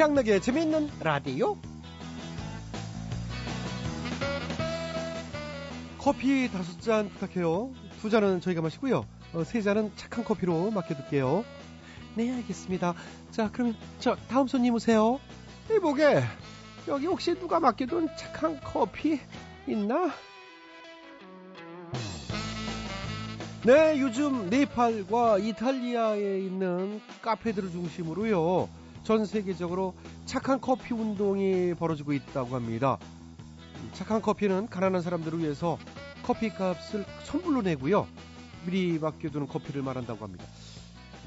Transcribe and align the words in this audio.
최양락의 0.00 0.40
재미있는 0.40 0.88
라디오. 1.00 1.58
커피 5.98 6.50
다섯 6.50 6.80
잔 6.80 7.10
부탁해요. 7.10 7.70
두 8.00 8.08
잔은 8.08 8.40
저희가 8.40 8.62
마시고요. 8.62 9.04
어, 9.34 9.44
세 9.44 9.60
잔은 9.60 9.92
착한 9.96 10.24
커피로 10.24 10.70
맡겨둘게요. 10.70 11.44
네, 12.14 12.34
알겠습니다. 12.34 12.94
자, 13.30 13.50
그러면 13.52 13.76
저 13.98 14.16
다음 14.30 14.46
손님 14.46 14.72
오세요. 14.72 15.20
이보게 15.70 16.22
여기 16.88 17.04
혹시 17.04 17.34
누가 17.34 17.60
맡겨둔 17.60 18.08
착한 18.16 18.58
커피 18.62 19.20
있나? 19.66 20.10
네, 23.66 24.00
요즘 24.00 24.48
네팔과 24.48 25.40
이탈리아에 25.40 26.38
있는 26.38 27.02
카페들을 27.20 27.70
중심으로요. 27.70 28.79
전 29.10 29.26
세계적으로 29.26 29.92
착한 30.24 30.60
커피 30.60 30.94
운동이 30.94 31.74
벌어지고 31.74 32.12
있다고 32.12 32.54
합니다. 32.54 32.96
착한 33.92 34.22
커피는 34.22 34.68
가난한 34.68 35.02
사람들을 35.02 35.40
위해서 35.40 35.80
커피 36.22 36.48
값을 36.48 37.04
선불로 37.24 37.60
내고요. 37.62 38.06
미리 38.64 39.00
맡겨두는 39.00 39.48
커피를 39.48 39.82
말한다고 39.82 40.24
합니다. 40.24 40.44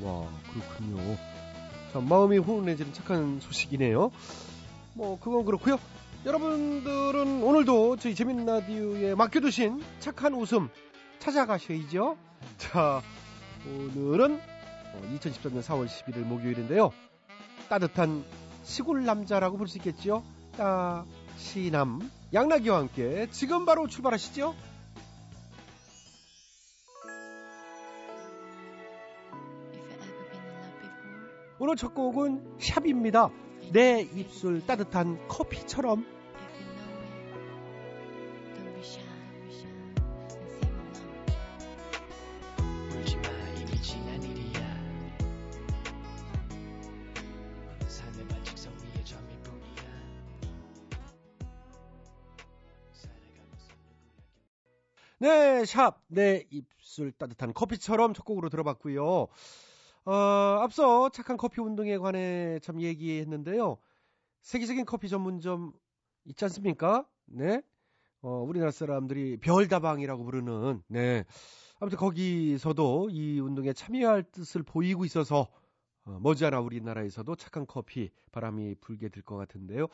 와, 0.02 0.26
그렇군요. 0.54 1.18
참, 1.92 2.08
마음이 2.08 2.38
훈훈해지는 2.38 2.94
착한 2.94 3.42
소식이네요. 3.42 4.12
뭐, 4.94 5.20
그건 5.20 5.44
그렇고요. 5.44 5.78
여러분들은 6.26 7.44
오늘도 7.44 7.98
저희 7.98 8.16
재밌는 8.16 8.46
라디오에 8.46 9.14
맡겨두신 9.16 9.84
착한 10.00 10.36
웃음 10.36 10.70
찾아가셔야죠. 11.20 12.16
자, 12.60 13.02
오늘은 13.68 14.40
2013년 15.18 15.62
4월 15.62 15.86
11일 15.88 16.20
목요일인데요. 16.20 16.94
따뜻한 17.70 18.24
시골 18.64 19.06
남자라고 19.06 19.58
볼 19.58 19.68
수 19.68 19.78
있겠죠. 19.78 20.24
따시남 20.58 22.10
양락이와 22.34 22.78
함께 22.78 23.28
지금 23.32 23.66
바로 23.66 23.88
출발하시죠. 23.88 24.56
오늘 31.60 31.76
첫 31.76 31.94
곡은 31.94 32.58
샵입니다. 32.60 33.30
내 33.72 34.02
입술 34.02 34.66
따뜻한 34.66 35.28
커피처럼 35.28 36.06
네, 55.24 55.64
샵, 55.64 56.02
내 56.08 56.46
입술 56.52 57.14
따뜻한 57.14 57.54
커피처럼 57.54 58.14
첫 58.14 58.26
곡으로 58.26 58.50
들어봤고요. 58.50 59.28
어, 60.06 60.12
앞서 60.62 61.08
착한 61.12 61.38
커피 61.38 61.62
운동에 61.62 61.98
관해 61.98 62.60
참 62.62 62.82
얘기했는데요. 62.82 63.78
세계적인 64.42 64.84
커피 64.84 65.08
전문점 65.08 65.72
있지 66.26 66.44
않습니까? 66.44 67.08
네. 67.28 67.62
어, 68.22 68.44
우리나라 68.46 68.72
사람들이 68.72 69.38
별다방이라고 69.38 70.26
부르는, 70.26 70.84
네. 70.90 71.24
아무튼 71.80 71.98
거기서도 72.00 73.10
이 73.10 73.40
운동에 73.40 73.72
참여할 73.72 74.24
뜻을 74.24 74.64
보이고 74.64 75.06
있어서, 75.06 75.48
어, 76.04 76.20
머지않아 76.22 76.60
우리나라에서도 76.60 77.34
착한 77.38 77.66
커피 77.66 78.12
바람이 78.34 78.76
불게 78.82 79.08
될 79.08 79.24
것 79.24 79.38
같은데요. 79.38 79.88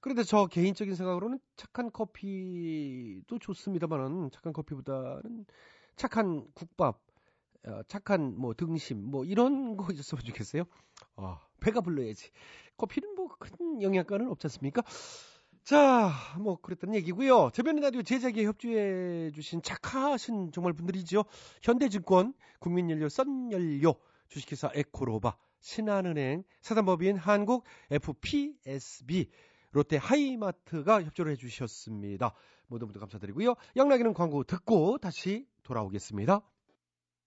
그런데 0.00 0.22
저 0.24 0.46
개인적인 0.46 0.94
생각으로는 0.94 1.38
착한 1.56 1.90
커피도 1.92 3.38
좋습니다만은 3.38 4.30
착한 4.32 4.52
커피보다는 4.52 5.46
착한 5.96 6.46
국밥, 6.54 7.00
어, 7.66 7.82
착한 7.88 8.34
뭐 8.38 8.54
등심 8.54 9.10
뭐 9.10 9.24
이런 9.24 9.76
거 9.76 9.92
있었으면 9.92 10.24
좋겠어요. 10.24 10.64
아, 11.16 11.40
배가 11.60 11.80
불러야지. 11.82 12.30
커피는 12.78 13.14
뭐 13.14 13.28
큰 13.38 13.82
영향가는 13.82 14.28
없지 14.28 14.46
않습니까? 14.46 14.82
자, 15.64 16.10
뭐 16.38 16.56
그랬던 16.60 16.94
얘기고요. 16.94 17.50
저변의 17.52 17.82
라디오 17.82 18.02
제작에 18.02 18.44
협조해 18.44 19.30
주신 19.32 19.62
착하신 19.62 20.52
정말 20.52 20.72
분들이죠. 20.72 21.24
현대증권, 21.62 22.34
국민연료, 22.58 23.08
썬연료, 23.08 23.94
주식회사 24.28 24.70
에코로바, 24.74 25.36
신한은행, 25.60 26.44
사단법인 26.62 27.16
한국 27.16 27.64
FPSB, 27.90 29.28
롯데 29.72 29.96
하이마트가 29.96 31.02
협조를 31.02 31.32
해주셨습니다. 31.32 32.34
모두 32.66 32.86
모두 32.86 32.98
감사드리고요. 33.00 33.54
양락이는 33.76 34.14
광고 34.14 34.44
듣고 34.44 34.98
다시 34.98 35.46
돌아오겠습니다. 35.62 36.40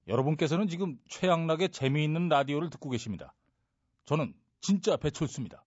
여러분께서는 0.07 0.67
지금 0.67 0.97
최양락의 1.07 1.69
재미있는 1.69 2.29
라디오를 2.29 2.69
듣고 2.69 2.89
계십니다. 2.89 3.33
저는 4.05 4.33
진짜 4.59 4.97
배철수입니다. 4.97 5.63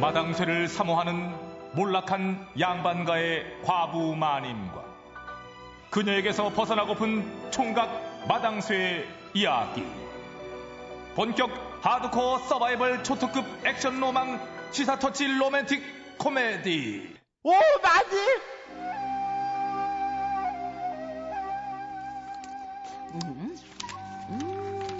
마당쇠를 0.00 0.66
사모하는 0.66 1.30
몰락한 1.74 2.48
양반가의 2.58 3.62
과부 3.62 4.16
마님과 4.16 4.79
그녀에게서 5.90 6.50
벗어나고픈 6.50 7.50
총각 7.50 8.26
마당쇠의 8.28 9.08
이야기. 9.34 9.84
본격 11.14 11.50
하드코어 11.82 12.38
서바이벌 12.38 13.02
초특급 13.02 13.44
액션 13.66 13.98
로망 13.98 14.40
시사 14.70 14.98
터치 14.98 15.26
로맨틱 15.26 15.82
코미디. 16.18 17.16
오, 17.42 17.52
맞지? 17.82 18.16
음, 23.12 23.56
음. 24.30 24.98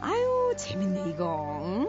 아유, 0.00 0.54
재밌네, 0.56 1.10
이거. 1.10 1.60
응? 1.64 1.88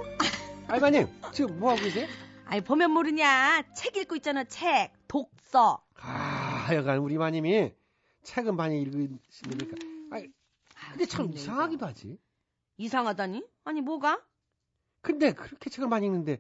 알바님, 0.68 1.08
지금 1.32 1.60
뭐 1.60 1.72
하고 1.72 1.82
계세요? 1.82 2.08
아이, 2.48 2.60
보면 2.60 2.92
모르냐. 2.92 3.62
책 3.76 3.96
읽고 3.96 4.16
있잖아, 4.18 4.44
책. 4.44 4.92
독서. 5.08 5.82
아, 6.02 6.66
하여간 6.68 6.98
우리 6.98 7.18
마님이 7.18 7.72
책은 8.30 8.56
많이 8.56 8.80
읽으시니까. 8.84 9.76
아니, 10.12 10.28
근데 10.92 11.06
참 11.08 11.26
재밌네, 11.26 11.42
이상하기도. 11.42 11.86
하지. 11.86 12.18
이상하다니? 12.78 13.44
아니, 13.64 13.82
뭐가? 13.82 14.22
근데 15.02 15.34
그렇게 15.34 15.70
책을 15.72 15.90
많이 15.90 16.06
읽는데 16.06 16.40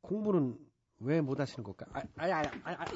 공부는 0.00 0.58
왜 1.00 1.20
못 1.20 1.38
하시는 1.38 1.62
걸까? 1.62 1.86
아, 1.92 2.00
아, 2.16 2.24
아, 2.26 2.50
아, 2.64 2.70
아, 2.72 2.86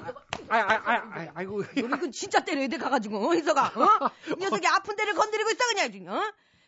아, 0.48 0.58
아, 0.58 0.92
아, 0.92 1.20
아, 1.20 1.32
아이고. 1.34 1.62
너는 1.76 2.10
진짜 2.10 2.42
때려야 2.44 2.66
돼, 2.68 2.76
가가지고, 2.78 3.28
어, 3.30 3.34
인서가, 3.34 3.66
어? 3.66 4.10
이 4.36 4.40
녀석이 4.40 4.66
아픈 4.66 4.96
데를 4.96 5.14
건드리고 5.14 5.50
있어, 5.50 5.64
그냥, 5.68 5.92
지금, 5.92 6.08
어? 6.08 6.20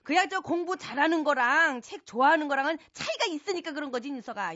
그야 0.04 0.26
저 0.26 0.40
공부 0.40 0.76
잘하는 0.76 1.24
거랑 1.24 1.80
책 1.80 2.04
좋아하는 2.06 2.46
거랑은 2.46 2.76
차이가 2.92 3.24
있으니까 3.30 3.72
그런 3.72 3.90
거지, 3.90 4.08
인서가. 4.08 4.52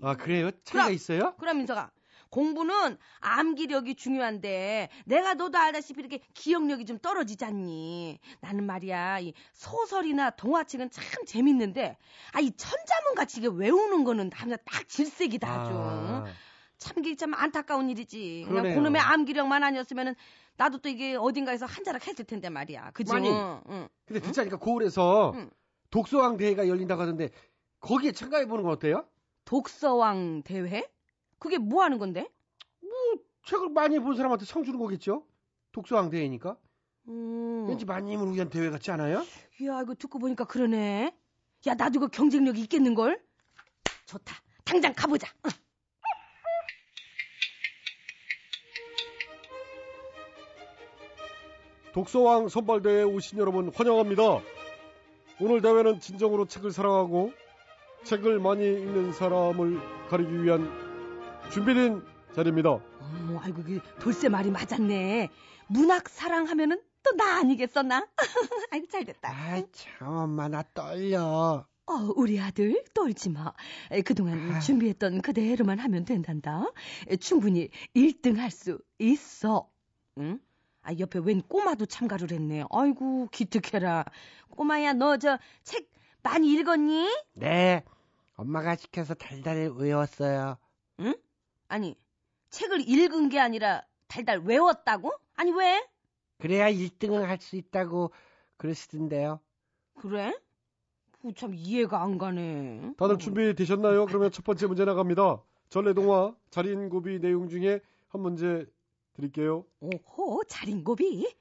아, 0.00 0.16
그래요? 0.16 0.50
차이가 0.64 0.84
그럼. 0.84 0.92
있어요? 0.94 1.34
그럼 1.38 1.60
인서가. 1.60 1.90
공부는 2.32 2.96
암기력이 3.20 3.94
중요한데 3.94 4.88
내가 5.04 5.34
너도 5.34 5.58
알다시피 5.58 6.00
이렇게 6.00 6.20
기억력이 6.32 6.86
좀 6.86 6.98
떨어지지 6.98 7.44
않니? 7.44 8.18
나는 8.40 8.64
말이야 8.64 9.20
이 9.20 9.34
소설이나 9.52 10.30
동화책은 10.30 10.90
참 10.90 11.04
재밌는데 11.26 11.98
아 12.32 12.40
이 12.40 12.50
천자문 12.56 13.14
같이 13.14 13.38
이게 13.40 13.48
외우는 13.52 14.02
거는 14.04 14.30
하면 14.32 14.58
딱 14.64 14.88
질색이다 14.88 15.48
아주. 15.48 15.72
아, 15.74 16.24
참 16.78 16.98
이게 17.04 17.14
참 17.14 17.34
안타까운 17.34 17.90
일이지. 17.90 18.44
그냥 18.48 18.62
그러네요. 18.62 18.74
그놈의 18.82 19.00
암기력만 19.00 19.62
아니었으면은 19.62 20.14
나도 20.56 20.78
또 20.78 20.88
이게 20.88 21.14
어딘가에서 21.14 21.66
한 21.66 21.84
자락 21.84 22.06
했을 22.08 22.24
텐데 22.24 22.48
말이야. 22.48 22.90
그지? 22.92 23.12
많이. 23.12 23.28
응, 23.28 23.60
응. 23.68 23.88
근데 24.06 24.20
듣자니까 24.20 24.56
고을에서 24.58 25.32
응. 25.36 25.50
독서왕 25.90 26.38
대회가 26.38 26.66
열린다고 26.66 27.02
하던데 27.02 27.28
거기에 27.80 28.12
참가해 28.12 28.46
보는 28.46 28.64
건 28.64 28.72
어때요? 28.72 29.06
독서왕 29.44 30.42
대회? 30.44 30.90
그게 31.42 31.58
뭐 31.58 31.82
하는 31.82 31.98
건데? 31.98 32.30
책을 33.46 33.70
많이 33.70 33.98
본 33.98 34.14
사람한테 34.14 34.44
상 34.44 34.62
주는 34.62 34.78
거겠죠? 34.78 35.26
독서왕 35.72 36.08
대회니까. 36.08 36.56
음. 37.08 37.66
왠지 37.68 37.84
마님을 37.84 38.32
위한 38.32 38.48
대회 38.48 38.70
같지 38.70 38.92
않아요? 38.92 39.24
이야, 39.60 39.82
이거 39.82 39.92
듣고 39.96 40.20
보니까 40.20 40.44
그러네. 40.44 41.12
야, 41.66 41.74
나도 41.74 41.98
그 41.98 42.08
경쟁력이 42.08 42.60
있겠는 42.60 42.94
걸? 42.94 43.20
좋다. 44.06 44.36
당장 44.64 44.94
가보자. 44.94 45.26
응. 45.46 45.50
독서왕 51.92 52.50
선발대회에 52.50 53.02
오신 53.02 53.40
여러분 53.40 53.72
환영합니다. 53.74 54.22
오늘 55.40 55.60
대회는 55.60 55.98
진정으로 55.98 56.46
책을 56.46 56.70
사랑하고 56.70 57.32
책을 58.04 58.38
많이 58.38 58.64
읽는 58.64 59.12
사람을 59.12 59.80
가리기 60.08 60.44
위한 60.44 60.81
준비된 61.50 62.02
자리입니다. 62.34 62.70
어머, 62.70 63.40
아이고, 63.40 63.62
그 63.62 63.80
돌쇠 64.00 64.28
말이 64.28 64.50
맞았네. 64.50 65.28
문학 65.68 66.08
사랑하면은 66.08 66.80
또 67.02 67.16
나 67.16 67.38
아니겠어, 67.38 67.82
나? 67.82 68.06
아이고, 68.70 68.86
잘 68.86 69.04
됐다. 69.04 69.28
아이, 69.30 69.64
참, 69.72 70.08
엄마, 70.08 70.48
나 70.48 70.62
떨려. 70.72 71.66
어, 71.86 71.94
우리 72.16 72.40
아들 72.40 72.82
떨지 72.94 73.28
마. 73.28 73.52
에, 73.90 74.02
그동안 74.02 74.52
아. 74.52 74.60
준비했던 74.60 75.20
그대로만 75.20 75.78
하면 75.80 76.04
된단다. 76.04 76.64
에, 77.08 77.16
충분히 77.16 77.68
1등 77.94 78.36
할 78.36 78.50
수 78.50 78.78
있어. 78.98 79.68
응? 80.18 80.38
아, 80.82 80.92
옆에 80.98 81.18
웬 81.18 81.42
꼬마도 81.42 81.86
참가를 81.86 82.30
했네. 82.30 82.64
아이고, 82.70 83.28
기특해라. 83.32 84.04
꼬마야, 84.50 84.92
너 84.94 85.16
저 85.18 85.38
책 85.64 85.90
많이 86.22 86.52
읽었니? 86.52 87.08
네. 87.34 87.84
엄마가 88.36 88.76
시켜서 88.76 89.14
달달 89.14 89.72
외웠어요. 89.76 90.56
응? 91.00 91.14
아니, 91.72 91.96
책을 92.50 92.86
읽은 92.86 93.30
게 93.30 93.40
아니라 93.40 93.82
달달 94.06 94.40
외웠다고? 94.40 95.10
아니, 95.34 95.52
왜? 95.52 95.82
그래야 96.38 96.70
1등을 96.70 97.22
할 97.22 97.38
수 97.40 97.56
있다고 97.56 98.12
그러시던데요. 98.58 99.40
그래? 99.94 100.38
그참 101.22 101.54
이해가 101.54 102.02
안 102.02 102.18
가네. 102.18 102.92
다들 102.98 103.14
어. 103.14 103.18
준비되셨나요? 103.18 104.04
그러면 104.04 104.30
첫 104.30 104.44
번째 104.44 104.66
문제 104.66 104.84
나갑니다. 104.84 105.40
전래동화 105.70 106.34
자린고비 106.50 107.20
내용 107.20 107.48
중에 107.48 107.80
한 108.08 108.20
문제 108.20 108.66
드릴게요. 109.14 109.64
오호, 109.80 110.42
자린고비? 110.48 111.34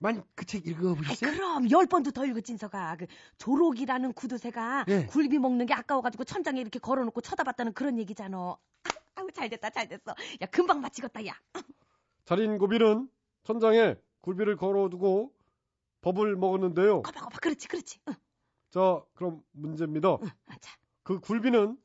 만그책 0.00 0.66
읽어보셨어요? 0.66 1.32
그럼 1.32 1.70
열 1.70 1.86
번도 1.86 2.10
더 2.10 2.26
읽어 2.26 2.40
진서가 2.40 2.96
그 2.96 3.06
조록이라는 3.38 4.12
구두쇠가 4.12 4.84
네. 4.86 5.06
굴비 5.06 5.38
먹는 5.38 5.64
게 5.66 5.72
아까워가지고 5.74 6.24
천장에 6.24 6.60
이렇게 6.60 6.78
걸어놓고 6.78 7.20
쳐다봤다는 7.22 7.72
그런 7.72 7.98
얘기잖아. 7.98 8.56
아, 9.28 9.32
잘됐다 9.32 9.70
잘됐어. 9.70 10.14
야 10.40 10.46
금방 10.46 10.80
마치겠다 10.80 11.24
야. 11.26 11.34
자린 12.24 12.58
고비는 12.58 13.08
천장에 13.44 13.96
굴비를 14.20 14.56
걸어두고 14.56 15.32
법을 16.00 16.36
먹었는데요. 16.36 17.02
거봐 17.02 17.20
거봐 17.20 17.38
그렇지 17.38 17.68
그렇지. 17.68 18.00
응, 18.08 18.14
자, 18.70 19.02
그럼 19.14 19.42
문제입니다. 19.52 20.18
응. 20.22 20.28
아, 20.46 20.56
자, 20.60 20.76
그 21.02 21.20
굴비는 21.20 21.76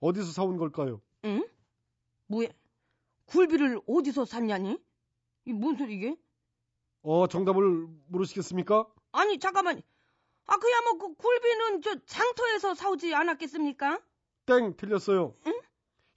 어디서 0.00 0.32
사온 0.32 0.56
걸까요? 0.56 1.00
응? 1.24 1.46
뭐야? 2.26 2.48
굴비를 3.26 3.80
어디서 3.86 4.24
샀냐니? 4.24 4.78
이 5.46 5.52
뭔 5.52 5.76
소리 5.76 5.94
이게? 5.94 6.16
어, 7.02 7.26
정답을 7.26 7.88
모르시겠습니까? 8.08 8.86
아니 9.12 9.38
잠깐만. 9.38 9.82
아 10.46 10.56
그야 10.56 10.80
뭐 10.82 10.98
그 10.98 11.14
굴비는 11.14 11.82
저 11.82 11.96
장터에서 12.04 12.74
사오지 12.74 13.14
않았겠습니까? 13.14 14.00
땡, 14.46 14.76
틀렸어요. 14.76 15.34
응? 15.46 15.60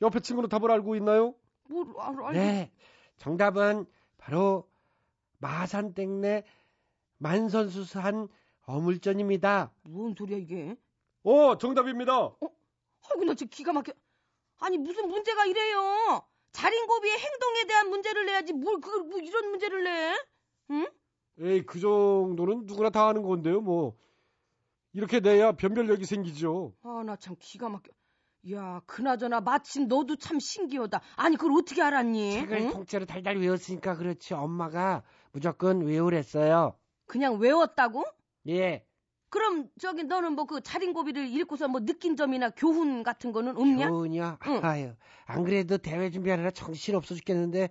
옆에 0.01 0.19
친구는 0.19 0.49
답을 0.49 0.71
알고 0.71 0.95
있나요? 0.97 1.35
뭘 1.69 1.87
알아? 1.97 2.31
네, 2.31 2.71
정답은 3.17 3.85
바로 4.17 4.69
마산땡내 5.39 6.43
만선수산 7.17 8.27
어물전입니다. 8.65 9.71
뭔 9.83 10.15
소리야 10.15 10.37
이게? 10.37 10.75
어, 11.23 11.57
정답입니다. 11.57 12.13
아이고 13.09 13.23
나 13.25 13.33
지금 13.33 13.49
기가 13.49 13.73
막혀. 13.73 13.93
아니 14.59 14.77
무슨 14.77 15.07
문제가 15.07 15.45
이래요? 15.45 16.21
자린고비의 16.51 17.17
행동에 17.17 17.65
대한 17.67 17.89
문제를 17.89 18.25
내야지 18.25 18.53
뭘 18.53 18.79
그걸 18.79 19.03
뭐 19.03 19.19
이런 19.19 19.49
문제를 19.49 19.83
내? 19.83 20.15
응? 20.71 20.87
에이, 21.39 21.65
그 21.65 21.79
정도는 21.79 22.65
누구나 22.65 22.89
다 22.89 23.07
아는 23.07 23.21
건데요, 23.23 23.59
뭐. 23.61 23.97
이렇게 24.93 25.19
내야 25.19 25.51
변별력이 25.51 26.05
생기죠. 26.05 26.73
아 26.83 27.03
나 27.03 27.17
참 27.17 27.35
기가 27.39 27.67
막혀. 27.69 27.91
야 28.51 28.81
그나저나 28.85 29.41
마침 29.41 29.87
너도 29.87 30.15
참 30.17 30.39
신기하다. 30.39 31.01
아니 31.15 31.35
그걸 31.35 31.57
어떻게 31.57 31.81
알았니? 31.81 32.33
책을 32.33 32.57
응? 32.57 32.69
통째로 32.71 33.05
달달 33.05 33.37
외웠으니까 33.37 33.95
그렇지. 33.95 34.33
엄마가 34.35 35.03
무조건 35.31 35.81
외우랬어요. 35.81 36.77
그냥 37.07 37.37
외웠다고? 37.39 38.05
예. 38.47 38.85
그럼 39.29 39.67
저기 39.79 40.03
너는 40.03 40.33
뭐 40.33 40.45
그 40.45 40.61
자린고비를 40.61 41.27
읽고서 41.27 41.67
뭐 41.67 41.81
느낀 41.81 42.15
점이나 42.15 42.51
교훈 42.51 43.01
같은 43.03 43.31
거는 43.31 43.57
없냐? 43.57 43.89
교훈이요? 43.89 44.37
응. 44.47 44.59
아유, 44.63 44.93
안 45.25 45.43
그래도 45.43 45.77
대회 45.77 46.09
준비하느라 46.11 46.51
정신 46.51 46.95
없어 46.95 47.15
죽겠는데 47.15 47.69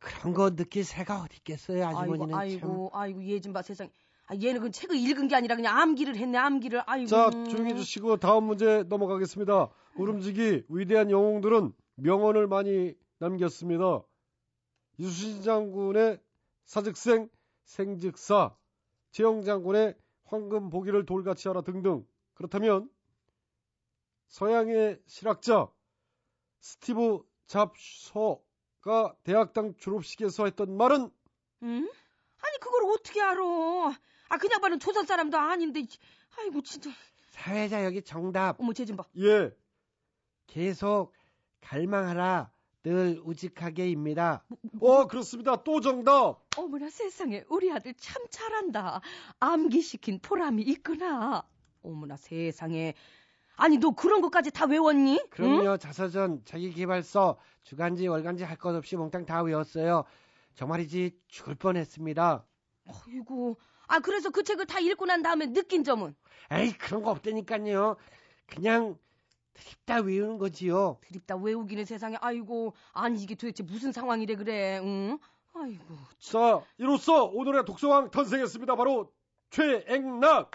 그런 0.00 0.34
거 0.34 0.50
느낄 0.54 0.84
새가 0.84 1.22
어디 1.22 1.36
있겠어요, 1.36 1.86
아주머니는 1.86 2.34
아이고 2.34 2.60
참. 2.60 2.70
아이고 2.70 2.90
아이고 2.92 3.24
얘 3.28 3.40
좀 3.40 3.52
봐 3.52 3.62
세상. 3.62 3.88
아, 4.32 4.34
얘는 4.34 4.62
그 4.62 4.70
책을 4.70 4.96
읽은 4.96 5.28
게 5.28 5.34
아니라 5.34 5.56
그냥 5.56 5.78
암기를 5.78 6.16
했네 6.16 6.38
암기를. 6.38 6.82
아이고. 6.86 7.06
자, 7.06 7.30
조용히 7.30 7.72
해주시고 7.72 8.16
다음 8.16 8.44
문제 8.44 8.82
넘어가겠습니다. 8.84 9.68
울음지기 9.96 10.64
위대한 10.70 11.10
영웅들은 11.10 11.74
명언을 11.96 12.46
많이 12.46 12.94
남겼습니다. 13.18 14.02
이수신 14.96 15.42
장군의 15.42 16.18
사즉생 16.64 17.28
생즉사, 17.64 18.56
최영 19.10 19.42
장군의 19.42 19.96
황금 20.24 20.70
보기를 20.70 21.04
돌같이 21.04 21.48
하라 21.48 21.60
등등. 21.60 22.06
그렇다면 22.32 22.88
서양의 24.28 24.98
실학자 25.06 25.68
스티브 26.60 27.22
잡서가 27.46 29.14
대학당 29.24 29.74
졸업식에서 29.76 30.46
했던 30.46 30.74
말은 30.74 31.10
응? 31.64 31.90
아니 32.40 32.58
그걸 32.60 32.90
어떻게 32.92 33.20
알아? 33.20 33.42
아 34.32 34.38
그냥 34.38 34.62
봐는 34.62 34.80
조선 34.80 35.04
사람도 35.04 35.36
아닌데. 35.36 35.84
아이고 36.38 36.62
진짜. 36.62 36.88
사회자 37.28 37.84
여기 37.84 38.00
정답. 38.00 38.58
어머 38.58 38.72
쟤 38.72 38.86
좀 38.86 38.96
봐. 38.96 39.04
예. 39.18 39.50
계속 40.46 41.12
갈망하라. 41.60 42.50
늘 42.82 43.20
우직하게입니다. 43.24 44.42
어, 44.80 45.06
그렇습니다. 45.06 45.62
또 45.62 45.80
정답. 45.82 46.38
어머나 46.56 46.88
세상에 46.88 47.44
우리 47.50 47.70
아들 47.70 47.92
참 47.94 48.24
잘한다. 48.30 49.02
암기시킨 49.38 50.20
보람이 50.20 50.62
있구나. 50.62 51.46
어머나 51.82 52.16
세상에. 52.16 52.94
아니 53.56 53.76
너 53.76 53.90
그런 53.90 54.22
것까지 54.22 54.50
다 54.50 54.64
외웠니? 54.64 55.12
응? 55.20 55.26
그럼요. 55.30 55.76
자서전, 55.76 56.42
자기개발서, 56.46 57.38
주간지, 57.64 58.08
월간지 58.08 58.44
할 58.44 58.56
것 58.56 58.74
없이 58.74 58.96
몽땅 58.96 59.26
다 59.26 59.42
외웠어요. 59.42 60.04
정말이지 60.54 61.18
죽을 61.28 61.54
뻔했습니다. 61.54 62.44
아이고. 62.88 63.58
아 63.92 64.00
그래서 64.00 64.30
그 64.30 64.42
책을 64.42 64.64
다 64.64 64.78
읽고 64.80 65.04
난 65.04 65.22
다음에 65.22 65.52
느낀 65.52 65.84
점은 65.84 66.14
에이, 66.50 66.72
그런 66.78 67.02
거 67.02 67.10
없다니까요. 67.10 67.96
그냥 68.46 68.96
드립다 69.52 70.00
외우는 70.00 70.38
거지요. 70.38 70.98
드립다 71.02 71.36
외우기는 71.36 71.84
세상에. 71.84 72.16
아이고. 72.22 72.74
아니 72.94 73.22
이게 73.22 73.34
도대체 73.34 73.62
무슨 73.62 73.92
상황이래 73.92 74.36
그래. 74.36 74.80
응? 74.82 75.18
아이고. 75.54 75.84
자, 76.18 76.62
이로써 76.78 77.24
오늘의 77.24 77.66
독서왕 77.66 78.10
탄생했습니다. 78.10 78.76
바로 78.76 79.12
최앵락. 79.50 80.50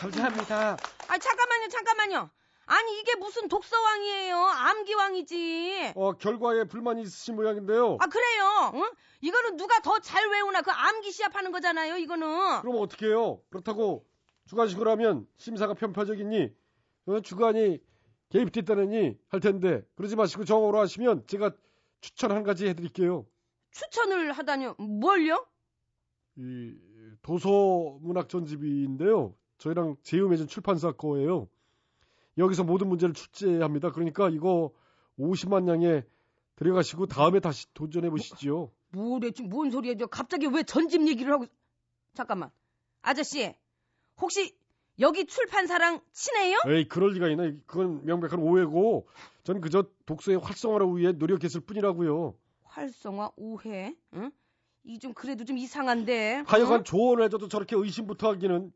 감사합니다. 0.00 0.78
아 1.08 1.18
잠깐만요 1.18 1.68
잠깐만요. 1.68 2.30
아니 2.70 3.00
이게 3.00 3.14
무슨 3.16 3.48
독서왕이에요? 3.48 4.36
암기왕이지. 4.36 5.92
어, 5.96 6.12
결과에 6.12 6.64
불만이 6.64 7.00
있으신 7.02 7.34
모양인데요. 7.36 7.96
아 8.00 8.06
그래요. 8.06 8.72
응? 8.74 8.90
이거는 9.22 9.56
누가 9.56 9.80
더 9.80 9.98
잘 10.00 10.28
외우나 10.28 10.60
그 10.62 10.70
암기 10.70 11.10
시합하는 11.10 11.50
거잖아요. 11.50 11.96
이거는. 11.96 12.60
그럼 12.60 12.76
어떻게 12.78 13.06
해요? 13.06 13.40
그렇다고 13.50 14.06
주관식으로 14.46 14.90
하면 14.92 15.26
심사가 15.38 15.74
편파적이니 15.74 16.50
어, 17.06 17.20
주관이 17.20 17.80
개입됐다느니 18.30 19.18
할 19.28 19.40
텐데 19.40 19.82
그러지 19.96 20.14
마시고 20.16 20.44
정으로 20.44 20.78
하시면 20.78 21.26
제가 21.26 21.52
추천 22.02 22.32
한 22.32 22.42
가지 22.42 22.66
해드릴게요. 22.68 23.26
추천을 23.72 24.32
하다뇨. 24.32 24.74
뭘요? 24.78 25.46
이 26.36 26.74
도서문학 27.22 28.28
전집인데요. 28.28 29.34
저희랑 29.58 29.96
제휴 30.02 30.28
맺은 30.28 30.46
출판사 30.46 30.92
거예요. 30.92 31.48
여기서 32.38 32.64
모든 32.64 32.88
문제를 32.88 33.14
출제합니다. 33.14 33.90
그러니까 33.92 34.28
이거 34.28 34.72
50만 35.18 35.68
양에 35.68 36.02
들어가시고 36.56 37.06
다음에 37.06 37.40
다시 37.40 37.66
도전해 37.74 38.10
보시지요. 38.10 38.70
뭐래 38.92 39.30
지금 39.32 39.50
뭔 39.50 39.70
소리야? 39.70 39.94
저 39.96 40.06
갑자기 40.06 40.46
왜 40.46 40.62
전집 40.62 41.06
얘기를 41.08 41.32
하고? 41.32 41.46
잠깐만. 42.14 42.50
아저씨. 43.02 43.54
혹시 44.20 44.56
여기 44.98 45.26
출판사랑 45.26 46.00
친해요? 46.12 46.58
에이 46.66 46.88
그럴 46.88 47.12
리가 47.12 47.28
있나? 47.28 47.52
그건 47.66 48.04
명백한 48.04 48.40
오해고 48.40 49.06
전 49.44 49.60
그저 49.60 49.84
독서의 50.06 50.38
활성화를 50.38 50.86
위해 50.96 51.12
노력했을 51.12 51.60
뿐이라고요. 51.60 52.34
활성화 52.64 53.32
오해. 53.36 53.94
응? 54.14 54.30
이 54.84 54.98
좀 54.98 55.12
그래도 55.12 55.44
좀 55.44 55.58
이상한데. 55.58 56.44
하여간 56.46 56.78
응? 56.80 56.84
조언을 56.84 57.24
해줘도 57.24 57.46
저렇게 57.48 57.76
의심부터 57.76 58.28
하기는 58.30 58.72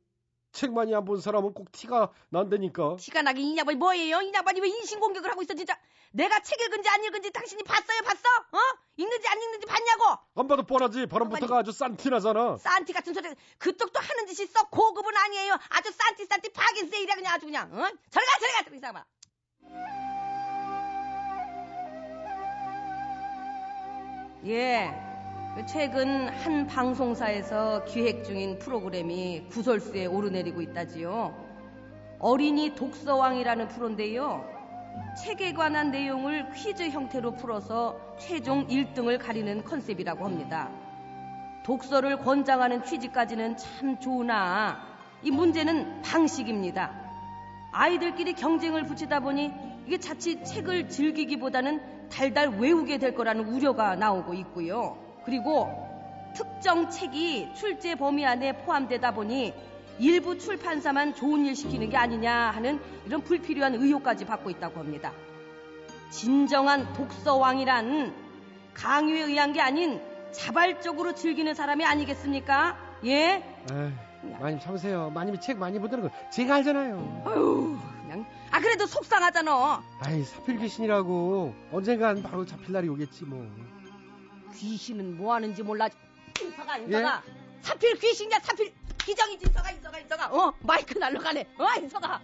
책 0.52 0.73
많이 0.73 0.94
안 0.94 1.04
본 1.04 1.21
사람은 1.21 1.54
꼭 1.54 1.73
티가 1.73 2.12
난다니까. 2.28 2.97
티가 3.00 3.23
나긴 3.23 3.44
이 3.47 3.56
양반이 3.56 3.76
뭐예요? 3.76 4.21
이 4.21 4.32
양반이 4.32 4.61
왜 4.61 4.68
인신 4.68 5.00
공격을 5.00 5.30
하고 5.30 5.42
있어 5.42 5.54
진짜? 5.54 5.76
내가 6.12 6.40
책 6.40 6.61
읽은지 6.61 6.88
안 6.88 7.02
읽은지 7.02 7.32
당신이 7.32 7.62
봤어요? 7.64 8.02
봤어? 8.04 8.21
어? 8.52 8.59
읽는지 8.97 9.26
안 9.28 9.40
읽는지 9.40 9.66
봤냐고? 9.66 10.04
안 10.37 10.47
봐도 10.49 10.62
뻔하지. 10.62 11.06
발음부터가 11.06 11.59
아주 11.59 11.73
싼티 11.73 12.11
나잖아. 12.11 12.59
산티 12.59 12.92
같은 12.92 13.14
소리 13.14 13.35
그쪽도 13.59 13.99
하는 13.99 14.26
짓이 14.26 14.47
썩 14.49 14.71
고급은 14.71 15.16
아니에요. 15.16 15.56
아주 15.71 15.90
산티 15.90 16.26
산티 16.26 16.52
파긴 16.52 16.88
세일이야 16.90 17.14
그냥 17.14 17.35
아주 17.35 17.47
그냥. 17.47 17.73
어? 17.73 17.88
저리 18.11 18.25
가 18.26 18.64
저리 18.64 18.80
가 18.80 18.92
가. 18.92 19.06
예. 24.44 25.12
그 25.54 25.66
최근 25.66 26.30
한 26.30 26.66
방송사에서 26.66 27.85
기획 27.85 28.25
중인 28.25 28.59
프로그램이 28.59 29.49
구설수에 29.50 30.06
오르내리고 30.06 30.62
있다지요. 30.62 31.35
어린이 32.21 32.75
독서왕이라는 32.75 33.68
프로인데요. 33.68 34.49
책에 35.23 35.52
관한 35.52 35.90
내용을 35.90 36.52
퀴즈 36.52 36.88
형태로 36.88 37.35
풀어서 37.35 38.00
최종 38.18 38.66
1등을 38.66 39.18
가리는 39.18 39.62
컨셉이라고 39.62 40.25
합니다. 40.25 40.71
독서를 41.64 42.16
권장하는 42.21 42.82
취지까지는 42.82 43.59
참 43.59 44.00
좋으나 44.00 44.80
이 45.23 45.30
문제는 45.30 46.00
방식입니다. 46.00 46.92
아이들끼리 47.73 48.32
경쟁을 48.32 48.85
붙이다 48.87 49.21
보니 49.21 49.52
이게 49.87 49.99
자칫 49.99 50.47
책을 50.47 50.88
즐기기보다는 50.88 52.09
달달 52.09 52.49
외우게 52.49 52.97
될 52.97 53.14
거라는 53.14 53.49
우려가 53.49 53.97
나오고 53.97 54.32
있고요. 54.32 55.01
그리고 55.25 55.88
특정 56.35 56.88
책이 56.88 57.55
출제 57.55 57.97
범위 57.97 58.25
안에 58.25 58.52
포함되다 58.64 59.12
보니 59.12 59.52
일부 59.99 60.38
출판사만 60.38 61.14
좋은 61.14 61.45
일 61.45 61.55
시키는 61.55 61.91
게 61.91 61.97
아니냐 61.97 62.50
하는 62.50 62.81
이런 63.07 63.21
불필요한 63.23 63.75
의혹까지 63.75 64.25
받고 64.25 64.50
있다고 64.50 64.81
합니다. 64.81 65.12
진정한 66.11 66.93
독서왕이란 66.95 68.14
강요에 68.75 69.23
의한 69.23 69.52
게 69.52 69.61
아닌 69.61 70.00
자발적으로 70.33 71.14
즐기는 71.14 71.52
사람이 71.55 71.85
아니겠습니까? 71.85 72.76
예? 73.05 73.45
에이, 73.71 73.93
마님 74.41 74.59
참으세요. 74.59 75.11
마님이 75.11 75.41
책 75.41 75.59
많이 75.59 75.79
보다는 75.79 76.09
거 76.09 76.31
제가 76.31 76.57
알잖아요. 76.57 77.23
아유, 77.26 77.79
그냥 78.02 78.25
아 78.50 78.61
그래도 78.61 78.87
속상하잖아. 78.87 79.83
아이 80.00 80.23
사필 80.25 80.59
귀신이라고 80.59 81.55
언젠간 81.73 82.23
바로 82.23 82.47
잡힐 82.47 82.73
날이 82.73 82.88
오겠지 82.88 83.25
뭐. 83.25 83.47
귀신은 84.54 85.16
뭐 85.16 85.35
하는지 85.35 85.62
몰라. 85.62 85.88
인서가 86.40 86.78
인서가. 86.78 87.23
사필 87.62 87.99
귀신이야 87.99 88.40
사필. 88.40 88.73
기정이지 89.04 89.47
인서가 89.47 89.71
인서가 89.71 89.99
인서가. 89.99 90.28
어 90.32 90.52
마이크 90.61 90.97
날라가네. 90.99 91.49
어 91.59 91.66
인서가. 91.80 92.21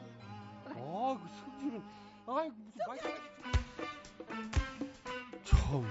아, 0.67 1.19
그 1.21 1.29
성질은. 1.41 1.83
아이 2.27 2.49
무슨 2.51 2.79
마이크 2.89 3.09
참. 5.45 5.85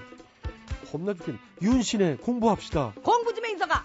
겁나 0.90 1.12
죽겠네. 1.14 1.38
윤신의 1.62 2.16
공부합시다. 2.18 2.92
공부 3.02 3.34
좀 3.34 3.44
해 3.44 3.50
인서가 3.50 3.84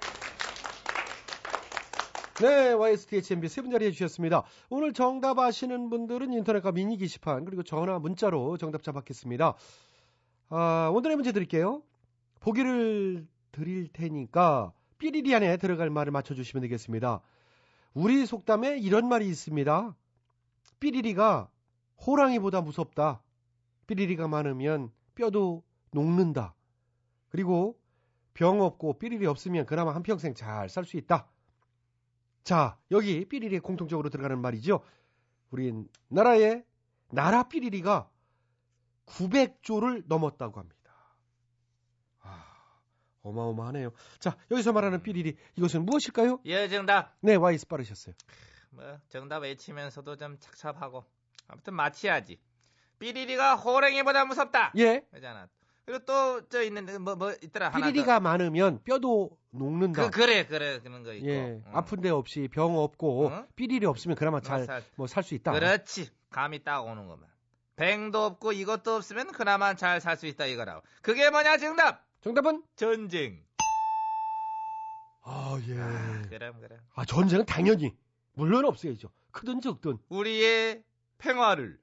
네, 2.39 2.71
YSTHMB 2.73 3.47
세 3.49 3.61
분 3.61 3.71
자리해 3.71 3.91
주셨습니다. 3.91 4.43
오늘 4.69 4.93
정답 4.93 5.37
아시는 5.37 5.89
분들은 5.89 6.33
인터넷과 6.33 6.71
미니 6.71 6.97
게시판 6.97 7.45
그리고 7.45 7.61
전화 7.63 7.99
문자로 7.99 8.57
정답자 8.57 8.91
받겠습니다. 8.91 9.55
아, 10.49 10.91
오늘의 10.93 11.17
문제 11.17 11.31
드릴게요. 11.31 11.83
보기를 12.39 13.27
드릴 13.51 13.87
테니까 13.89 14.71
삐리리 14.97 15.35
안에 15.35 15.57
들어갈 15.57 15.89
말을 15.89 16.11
맞춰 16.11 16.33
주시면 16.33 16.61
되겠습니다. 16.61 17.21
우리 17.93 18.25
속담에 18.25 18.77
이런 18.79 19.07
말이 19.07 19.27
있습니다. 19.27 19.95
삐리리가 20.79 21.49
호랑이보다 22.07 22.61
무섭다. 22.61 23.21
삐리리가 23.87 24.27
많으면 24.27 24.91
뼈도 25.15 25.63
녹는다. 25.91 26.55
그리고 27.29 27.77
병 28.33 28.61
없고 28.61 28.97
삐리리 28.97 29.25
없으면 29.27 29.65
그나마 29.65 29.93
한평생 29.93 30.33
잘 30.33 30.69
살 30.69 30.85
수 30.85 30.97
있다. 30.97 31.27
자, 32.43 32.77
여기 32.91 33.25
삐리리에 33.25 33.59
공통적으로 33.59 34.09
들어가는 34.09 34.39
말이죠. 34.39 34.81
우리 35.51 35.73
나라의 36.07 36.63
나라 37.09 37.43
삐리리가 37.43 38.09
900조를 39.05 40.03
넘었다고 40.07 40.59
합니다. 40.59 40.79
아, 42.21 42.43
어마어마하네요. 43.21 43.91
자, 44.19 44.37
여기서 44.49 44.71
말하는 44.71 45.01
삐리리 45.03 45.35
이것은 45.57 45.85
무엇일까요? 45.85 46.39
예, 46.45 46.67
정답. 46.69 47.15
네, 47.21 47.35
와이스 47.35 47.67
빠르셨어요. 47.67 48.15
뭐 48.71 48.99
정답 49.09 49.39
외치면서도 49.39 50.15
좀 50.15 50.37
착잡하고 50.39 51.03
아무튼 51.47 51.73
맞히야지. 51.73 52.39
삐리리가 52.99 53.55
호랭이보다 53.55 54.25
무섭다. 54.25 54.71
예. 54.77 55.05
그잖아. 55.11 55.49
그리고 55.91 56.05
또 56.05 56.41
저 56.49 56.63
있는데 56.63 56.97
뭐 56.97 57.15
뭐 57.15 57.33
있더라 57.41 57.69
하나 57.69 57.87
삐리리가 57.87 58.19
많으면 58.21 58.81
뼈도 58.83 59.29
더. 59.31 59.37
녹는다. 59.57 60.03
그 60.05 60.09
그래 60.11 60.45
그래 60.47 60.79
그런 60.79 61.03
거 61.03 61.11
있고. 61.13 61.27
예, 61.27 61.39
응. 61.39 61.63
아픈 61.73 61.99
데 62.01 62.09
없이 62.09 62.47
병 62.49 62.77
없고 62.77 63.27
응? 63.27 63.47
삐리리 63.55 63.85
없으면 63.85 64.15
그나마 64.15 64.37
뭐잘 64.37 64.65
살- 64.65 64.83
뭐살수 64.95 65.35
있다. 65.35 65.51
그렇지. 65.51 66.09
감이 66.29 66.63
딱 66.63 66.81
오는 66.85 67.05
거만. 67.07 67.29
뱅도 67.75 68.23
없고 68.23 68.53
이것도 68.53 68.95
없으면 68.95 69.31
그나마 69.33 69.73
잘 69.73 69.99
살 69.99 70.15
수 70.15 70.25
있다 70.27 70.45
이거라고. 70.45 70.81
그게 71.01 71.29
뭐냐 71.29 71.57
정답. 71.57 72.05
정답은 72.21 72.63
전쟁. 72.75 73.43
아, 75.23 75.59
예. 75.67 75.79
아, 75.79 76.21
그럼 76.29 76.59
그럼. 76.61 76.79
아, 76.95 77.05
전쟁은 77.05 77.45
당연히 77.45 77.95
물론 78.33 78.65
없어야죠. 78.65 79.09
크든 79.31 79.59
적든. 79.61 79.97
우리의 80.09 80.83
평화를 81.17 81.79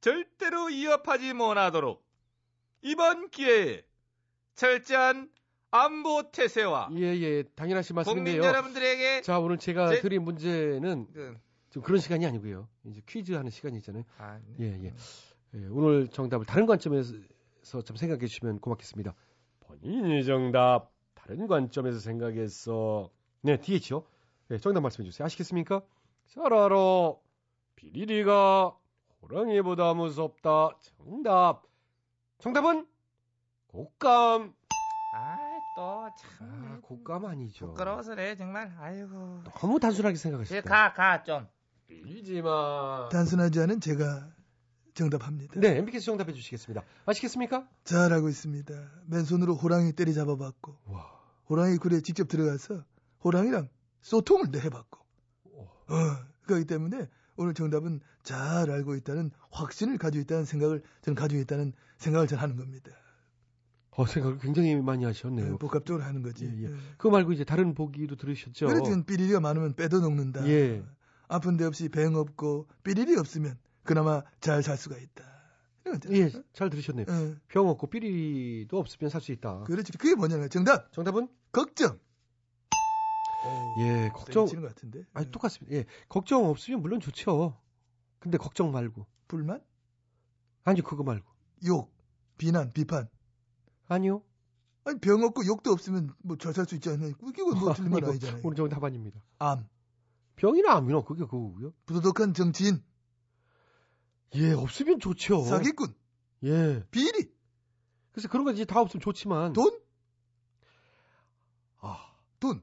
절대로 0.00 0.64
위협하지 0.66 1.32
못하도록 1.34 2.02
이번 2.82 3.28
기회에 3.30 3.84
철저한 4.54 5.30
안보 5.70 6.30
태세와 6.32 6.90
예, 6.94 7.02
예. 7.02 7.42
당연하신 7.54 7.94
국민 7.94 8.24
말씀인데요. 8.24 8.42
여러분들에게 8.42 9.22
자, 9.22 9.38
오늘 9.38 9.58
제가 9.58 9.90
제- 9.90 10.00
드린 10.00 10.22
문제는 10.24 11.06
그, 11.12 11.36
좀 11.70 11.82
그런 11.82 12.00
시간이 12.00 12.26
아니고요. 12.26 12.68
이제 12.84 13.00
퀴즈 13.06 13.32
하는 13.32 13.50
시간이잖아요. 13.50 14.02
아, 14.18 14.40
예, 14.60 14.64
예. 14.64 14.94
예, 15.54 15.66
오늘 15.70 16.08
정답을 16.08 16.46
다른 16.46 16.66
관점에서 16.66 17.12
좀 17.84 17.96
생각해 17.96 18.26
주시면 18.26 18.58
고맙겠습니다. 18.60 19.14
본인이 19.60 20.24
정답 20.24 20.90
다른 21.14 21.46
관점에서 21.46 22.00
생각했어. 22.00 23.10
네, 23.42 23.56
DH요. 23.60 24.04
네, 24.48 24.58
정답 24.58 24.80
말씀해 24.80 25.08
주세요. 25.08 25.24
아시겠습니까? 25.26 25.82
잘 26.26 26.52
알아. 26.52 27.14
비리리가 27.76 28.76
호랑이보다 29.22 29.94
무섭다. 29.94 30.70
정답. 30.82 31.62
정답은 32.40 32.86
곶감. 33.68 34.54
또 35.74 36.10
참. 36.16 36.48
아, 36.50 36.80
곶감 36.86 37.26
아니죠. 37.26 37.66
부끄러워서 37.68 38.14
그래 38.14 38.34
정말. 38.36 38.74
아이고. 38.78 39.42
너무 39.60 39.78
단순하게 39.78 40.16
생각하셨다. 40.16 40.68
가, 40.68 40.92
가, 40.92 41.22
좀. 41.22 41.46
빌리지 41.86 42.42
마. 42.42 43.08
단순하지 43.10 43.60
않은 43.60 43.80
제가 43.80 44.28
정답합니다. 44.94 45.58
네, 45.58 45.78
MBK에서 45.78 46.06
정답해 46.06 46.32
주시겠습니다. 46.32 46.84
아시겠습니까? 47.06 47.68
잘 47.84 48.12
알고 48.12 48.28
있습니다. 48.28 48.74
맨손으로 49.06 49.54
호랑이 49.54 49.92
때리 49.92 50.14
잡아봤고 50.14 50.78
와. 50.86 51.20
호랑이 51.48 51.78
굴에 51.78 52.00
직접 52.00 52.28
들어가서 52.28 52.84
호랑이랑 53.24 53.68
소통을 54.02 54.48
해봤고 54.54 54.98
어, 55.54 55.94
그렇기 56.42 56.66
때문에 56.66 57.08
오늘 57.36 57.54
정답은 57.54 58.00
잘 58.22 58.70
알고 58.70 58.94
있다는 58.96 59.30
확신을 59.50 59.98
가지고 59.98 60.22
있다는 60.22 60.44
생각을 60.44 60.82
저는 61.02 61.14
가지고 61.14 61.40
있다는 61.40 61.72
생각을 62.00 62.26
전 62.26 62.38
하는 62.38 62.56
겁니다. 62.56 62.90
어, 63.90 64.06
생각을 64.06 64.38
굉장히 64.38 64.76
많이 64.76 65.04
하셨네요. 65.04 65.52
네, 65.52 65.58
복합적으로 65.58 66.02
하는 66.04 66.22
거지. 66.22 66.46
예, 66.46 66.62
예. 66.62 66.64
예. 66.64 66.76
그거 66.96 67.10
말고 67.10 67.32
이제 67.32 67.44
다른 67.44 67.74
보기도 67.74 68.16
들으셨죠? 68.16 68.66
그렇지 68.66 69.04
삐리리가 69.04 69.40
많으면 69.40 69.74
빼도 69.74 70.00
녹는다. 70.00 70.46
예. 70.48 70.82
아픈 71.28 71.56
데 71.56 71.64
없이 71.64 71.88
병 71.88 72.16
없고 72.16 72.68
삐리리 72.82 73.16
없으면 73.16 73.58
그나마 73.84 74.22
잘 74.40 74.62
살 74.62 74.76
수가 74.76 74.96
있다. 74.96 75.24
예, 76.10 76.30
잘 76.52 76.70
들으셨네요. 76.70 77.06
예. 77.08 77.36
병 77.48 77.68
없고 77.68 77.88
삐리도 77.88 78.78
없으면 78.78 79.10
살 79.10 79.20
수 79.20 79.32
있다. 79.32 79.64
그렇지. 79.64 79.92
그게 79.92 80.14
뭐냐면 80.14 80.48
정답. 80.48 80.90
정답은? 80.92 81.28
걱정. 81.52 81.98
예, 83.76 84.08
걱정. 84.10 84.46
치는 84.46 84.62
것 84.62 84.68
같은데. 84.68 85.04
아니, 85.12 85.26
예. 85.26 85.30
똑같습니다. 85.30 85.76
예, 85.76 85.84
걱정 86.08 86.46
없으면 86.46 86.80
물론 86.80 87.00
좋죠. 87.00 87.60
근데 88.18 88.38
걱정 88.38 88.70
말고. 88.70 89.06
불만? 89.28 89.60
아니, 90.64 90.80
그거 90.80 91.02
말고. 91.02 91.26
욕, 91.66 91.92
비난, 92.38 92.72
비판. 92.72 93.08
아니요. 93.88 94.22
아니 94.84 94.98
병 94.98 95.22
없고 95.22 95.44
욕도 95.46 95.70
없으면 95.72 96.14
뭐 96.22 96.36
잘 96.36 96.52
살 96.54 96.64
수 96.66 96.74
있지 96.74 96.88
않나요? 96.88 97.10
이거 97.10 97.54
뭐 97.54 97.74
틀린 97.74 97.90
건 97.90 98.04
아니잖아요. 98.04 98.40
오늘 98.44 98.56
정답 98.56 98.82
아닙니다. 98.82 99.20
암, 99.38 99.68
병이나 100.36 100.72
암이나 100.76 101.02
그게 101.02 101.24
그거고요. 101.24 101.72
부도덕한 101.86 102.32
정치인, 102.34 102.82
예, 104.36 104.52
없으면 104.52 105.00
좋죠. 105.00 105.44
사기꾼, 105.44 105.92
예. 106.44 106.82
비리, 106.90 107.30
그래서 108.12 108.28
그런 108.28 108.44
거 108.44 108.52
이제 108.52 108.64
다 108.64 108.80
없으면 108.80 109.02
좋지만 109.02 109.52
돈, 109.52 109.78
아, 111.80 111.96
돈. 112.38 112.62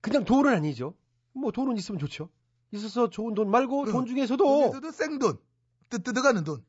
그냥 0.00 0.24
돈은 0.24 0.52
아니죠. 0.52 0.94
뭐 1.34 1.50
돈은 1.52 1.76
있으면 1.76 1.98
좋죠. 1.98 2.30
있어서 2.72 3.10
좋은 3.10 3.34
돈 3.34 3.50
말고 3.50 3.86
응. 3.86 3.92
돈 3.92 4.06
중에서도 4.06 4.62
여기서도 4.62 4.90
생돈, 4.90 5.38
뜨, 5.88 6.02
뜯어가는 6.02 6.42
돈, 6.44 6.58
아, 6.60 6.64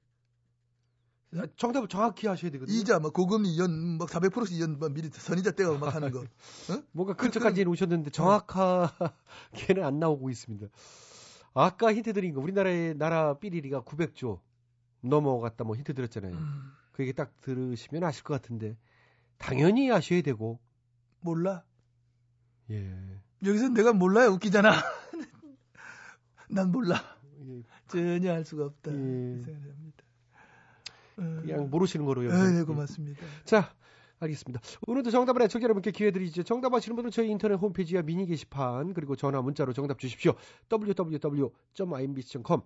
정답을 1.57 1.87
정확히 1.87 2.27
하셔야 2.27 2.49
되거든요. 2.51 2.75
이자, 2.75 2.99
막 2.99 3.13
고금리 3.13 3.57
연, 3.59 3.97
막 3.97 4.09
400%씩 4.09 4.59
연, 4.61 4.79
막 4.79 4.91
미리 4.91 5.09
선이자 5.11 5.51
떼고 5.51 5.77
막 5.77 5.93
하는 5.93 6.11
거. 6.11 6.23
뭔가 6.91 7.13
그- 7.13 7.23
근처까지 7.25 7.63
오셨는데 7.65 8.09
정확하게는 8.09 9.83
안 9.83 9.99
나오고 9.99 10.29
있습니다. 10.29 10.67
아까 11.53 11.93
힌트 11.93 12.13
드린 12.13 12.33
거 12.33 12.41
우리나라의 12.41 12.95
나라 12.97 13.37
삐리리가 13.37 13.81
900조 13.81 14.39
넘어갔다 15.01 15.63
뭐 15.63 15.75
힌트 15.75 15.93
드렸잖아요. 15.93 16.33
음, 16.35 16.71
그 16.91 17.03
얘기 17.03 17.13
딱 17.13 17.39
들으시면 17.41 18.03
아실 18.03 18.23
것 18.23 18.33
같은데 18.41 18.75
당연히 19.37 19.91
아셔야 19.91 20.21
되고 20.21 20.59
몰라. 21.21 21.63
예. 22.69 22.91
여기서 23.45 23.69
내가 23.69 23.93
몰라야 23.93 24.27
웃기잖아. 24.27 24.71
난 26.49 26.71
몰라. 26.71 27.01
예, 27.45 27.63
전혀 27.87 28.33
알 28.33 28.43
수가 28.45 28.65
없다. 28.65 28.91
예. 28.91 29.41
생각을 29.43 29.71
합니다. 29.73 30.03
어, 31.19 31.41
그냥 31.41 31.69
모르시는 31.69 32.05
거로 32.05 32.25
요. 32.25 32.31
아, 32.31 32.49
네, 32.49 32.63
고맙습니다. 32.63 33.21
자, 33.43 33.73
알겠습니다. 34.19 34.61
오늘도 34.87 35.11
정답을 35.11 35.41
애청자 35.43 35.63
여러분께 35.63 35.91
기회 35.91 36.11
드리죠. 36.11 36.43
정답 36.43 36.73
아시는 36.73 36.95
분은 36.95 37.11
저희 37.11 37.29
인터넷 37.29 37.55
홈페이지와 37.55 38.01
미니 38.01 38.25
게시판 38.25 38.93
그리고 38.93 39.15
전화 39.15 39.41
문자로 39.41 39.73
정답 39.73 39.99
주십시오. 39.99 40.33
www.imbc.com 40.71 42.61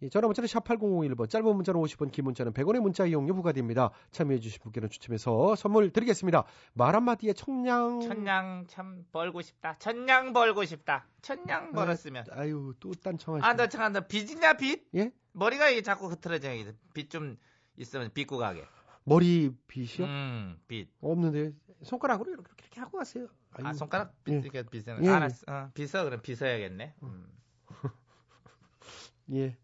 이 0.00 0.10
전화 0.10 0.26
문자는 0.26 0.48
샵 0.48 0.64
8001번, 0.64 1.30
짧은 1.30 1.54
문자는 1.54 1.80
50원, 1.80 2.10
긴 2.10 2.24
문자는 2.24 2.52
100원의 2.52 2.80
문자 2.80 3.06
이용료 3.06 3.34
부과됩니다. 3.34 3.90
참여해 4.10 4.40
주신 4.40 4.60
분께는 4.62 4.90
추첨해서 4.90 5.54
선물 5.54 5.90
드리겠습니다. 5.90 6.44
말 6.74 6.96
한마디에 6.96 7.32
청량 7.32 8.00
천냥 8.00 8.64
참 8.68 9.04
벌고 9.12 9.40
싶다. 9.40 9.76
천냥 9.78 10.32
벌고 10.32 10.64
싶다. 10.64 11.06
천냥 11.22 11.72
벌었으면. 11.72 12.24
아유, 12.32 12.74
또 12.80 12.92
딴청하시네. 12.92 13.46
아, 13.48 13.54
너 13.54 13.68
잠깐 13.68 13.92
너 13.92 14.00
빚이냐 14.00 14.54
빚? 14.54 14.84
예? 14.96 15.12
머리가 15.32 15.70
이게 15.70 15.82
자꾸 15.82 16.08
흐트러져. 16.08 16.48
빚좀 16.92 17.36
있으면 17.76 18.10
빚고 18.12 18.38
가게. 18.38 18.64
머리 19.04 19.54
빗이요? 19.66 20.06
음, 20.06 20.58
빚. 20.66 20.88
없는데 21.00 21.52
손가락으로 21.82 22.30
이렇게 22.32 22.50
이렇게 22.62 22.80
하고 22.80 22.98
가세요. 22.98 23.26
아, 23.52 23.68
아유, 23.68 23.74
손가락 23.74 24.14
예. 24.28 24.40
빚, 24.40 24.44
이렇게 24.54 24.62
빚은. 24.62 25.04
예, 25.04 25.08
알았어. 25.08 25.44
어, 25.48 25.70
빚어, 25.74 26.04
그럼 26.04 26.22
빚어야겠네. 26.22 26.94
음. 27.02 27.26
예. 29.34 29.56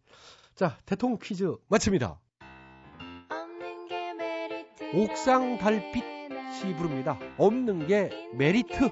자, 0.55 0.77
대통 0.85 1.17
퀴즈 1.21 1.55
마칩니다. 1.67 2.19
옥상 4.93 5.57
달빛이 5.57 6.75
부릅니다. 6.75 7.17
없는 7.37 7.87
게 7.87 8.29
메리트. 8.33 8.91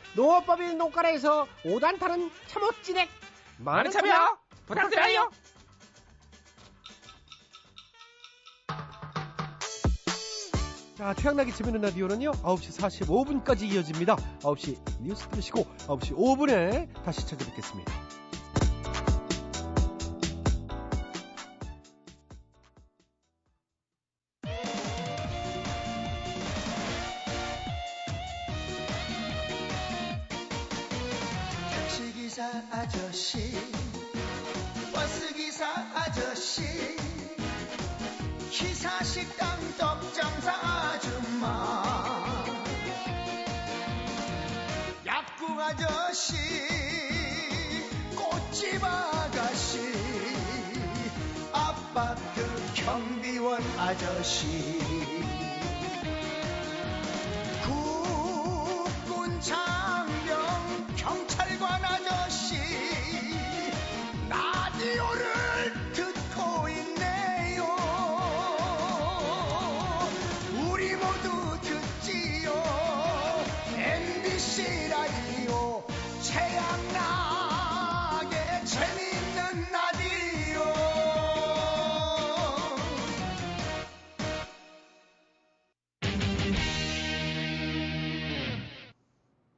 농업법인 0.15 0.77
농가라에서 0.77 1.47
5단 1.63 1.99
타는 1.99 2.31
참옷진액. 2.47 3.09
많은 3.57 3.91
참여 3.91 4.37
부탁드려요. 4.65 5.31
자, 10.97 11.13
태양나게 11.13 11.51
재밌는 11.51 11.81
라디오는요, 11.81 12.31
9시 12.31 13.03
45분까지 13.03 13.63
이어집니다. 13.63 14.15
9시 14.41 15.01
뉴스 15.01 15.27
들으시고, 15.29 15.63
9시 15.87 16.15
5분에 16.15 17.03
다시 17.03 17.25
찾아뵙겠습니다. 17.25 18.10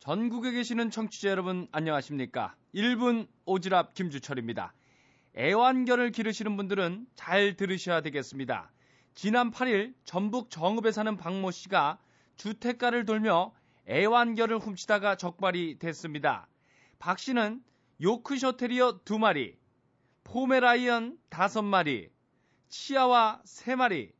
전국에 0.03 0.51
계시는 0.51 0.91
청취자 0.91 1.29
여러분 1.29 1.65
안녕하십니까? 1.71 2.57
1분 2.75 3.25
오지랖 3.45 3.93
김주철입니다. 3.93 4.73
애완견을 5.37 6.11
기르시는 6.11 6.57
분들은 6.57 7.07
잘 7.15 7.55
들으셔야 7.55 8.01
되겠습니다. 8.01 8.69
지난 9.15 9.49
8일 9.49 9.93
전북 10.03 10.49
정읍에 10.49 10.91
사는 10.91 11.15
박모 11.15 11.51
씨가 11.51 11.99
주택가를 12.35 13.05
돌며 13.05 13.53
애완견을 13.87 14.57
훔치다가 14.57 15.15
적발이 15.15 15.79
됐습니다. 15.79 16.49
박 16.99 17.17
씨는 17.17 17.63
요크셔 18.01 18.57
테리어 18.57 18.99
2마리, 19.05 19.55
포메라이언 20.25 21.17
5마리, 21.29 22.09
치아와 22.67 23.41
3마리, 23.45 24.11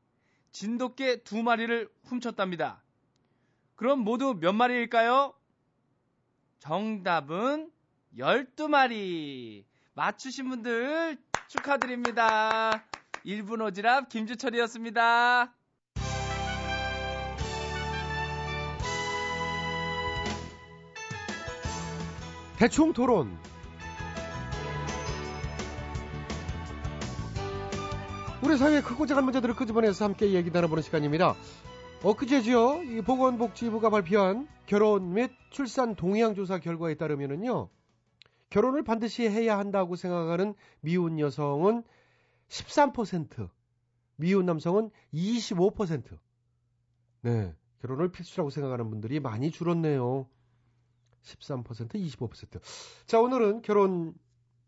진돗개 0.54 1.24
2마리를 1.24 1.89
훔쳤답니다. 2.04 2.82
그럼 3.76 4.00
모두 4.00 4.38
몇 4.39 4.54
마리일까요? 4.54 5.34
정답은 6.63 7.69
12마리. 8.17 9.65
맞추신 9.95 10.49
분들 10.49 11.17
축하드립니다. 11.49 12.86
1분 13.26 13.60
오지랖 13.69 14.08
김주철이었습니다. 14.08 15.54
대충 22.58 22.93
토론. 22.93 23.38
우리 28.41 28.58
사회의 28.58 28.82
크고 28.82 29.06
작은 29.06 29.26
문제들을 29.26 29.54
끄집어내서 29.56 30.06
함께 30.06 30.32
얘기 30.32 30.49
나눠보는 30.49 30.82
시간입니다. 30.82 31.36
엊그제죠. 32.04 32.84
이 32.84 33.02
보건복지부가 33.02 33.89
발표한 33.89 34.50
결혼 34.66 35.13
및 35.13 35.32
출산 35.52 35.96
동향조사 35.96 36.60
결과에 36.60 36.96
따르면은요. 36.96 37.70
결혼을 38.50 38.84
반드시 38.84 39.24
해야 39.24 39.58
한다고 39.58 39.96
생각하는 39.96 40.54
미혼 40.82 41.18
여성은 41.18 41.84
13%, 42.50 43.50
미혼 44.18 44.46
남성은 44.46 44.92
25%. 45.13 46.20
네. 47.22 47.56
결혼을 47.80 48.12
필수라고 48.12 48.50
생각하는 48.50 48.89
분들이 48.89 49.22
많이 49.22 49.50
줄었네요. 49.50 50.28
13%, 51.24 51.63
25%. 51.63 52.62
자, 53.06 53.22
오늘은 53.22 53.62
결혼 53.62 54.13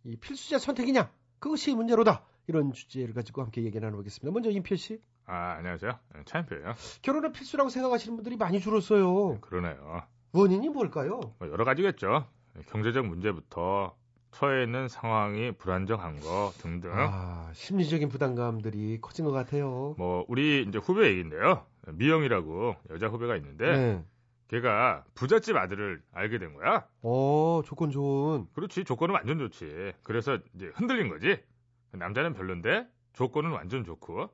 이 0.05 0.15
필수자 0.15 0.57
선택이냐? 0.57 1.11
그것이 1.39 1.75
문제로다. 1.75 2.25
이런 2.47 2.71
주제를 2.73 3.13
가지고 3.13 3.41
함께 3.41 3.63
얘기 3.63 3.79
나눠보겠습니다. 3.79 4.31
먼저 4.31 4.49
임표 4.49 4.75
씨. 4.75 4.99
아, 5.25 5.55
안녕하세요. 5.57 5.97
차인표예요. 6.25 6.73
결혼을 7.01 7.31
필수라고 7.31 7.69
생각하시는 7.69 8.15
분들이 8.15 8.37
많이 8.37 8.59
줄었어요. 8.59 9.39
그러네요. 9.41 10.03
원인이 10.33 10.69
뭘까요? 10.69 11.19
뭐 11.39 11.49
여러 11.49 11.63
가지겠죠. 11.65 12.27
경제적 12.67 13.05
문제부터 13.07 13.95
처해 14.31 14.63
있는 14.63 14.87
상황이 14.87 15.51
불안정한 15.53 16.19
거 16.19 16.51
등등. 16.57 16.91
아, 16.93 17.49
심리적인 17.53 18.09
부담감들이 18.09 18.99
커진 19.01 19.25
것 19.25 19.31
같아요. 19.31 19.95
뭐 19.97 20.25
우리 20.27 20.63
이제 20.67 20.77
후배 20.77 21.07
얘기인데요. 21.07 21.65
미영이라고 21.87 22.75
여자 22.91 23.07
후배가 23.07 23.35
있는데 23.37 23.65
네. 23.77 24.05
걔가 24.49 25.03
부잣집 25.15 25.55
아들을 25.55 26.01
알게 26.11 26.37
된 26.37 26.53
거야. 26.53 26.85
어, 27.01 27.61
조건 27.65 27.89
좋은. 27.91 28.45
그렇지 28.53 28.83
조건은 28.83 29.15
완전 29.15 29.39
좋지. 29.39 29.93
그래서 30.03 30.37
이제 30.53 30.69
흔들린 30.75 31.09
거지. 31.09 31.39
남자는 31.91 32.33
별론데 32.33 32.87
조건은 33.13 33.51
완전 33.51 33.83
좋고. 33.83 34.29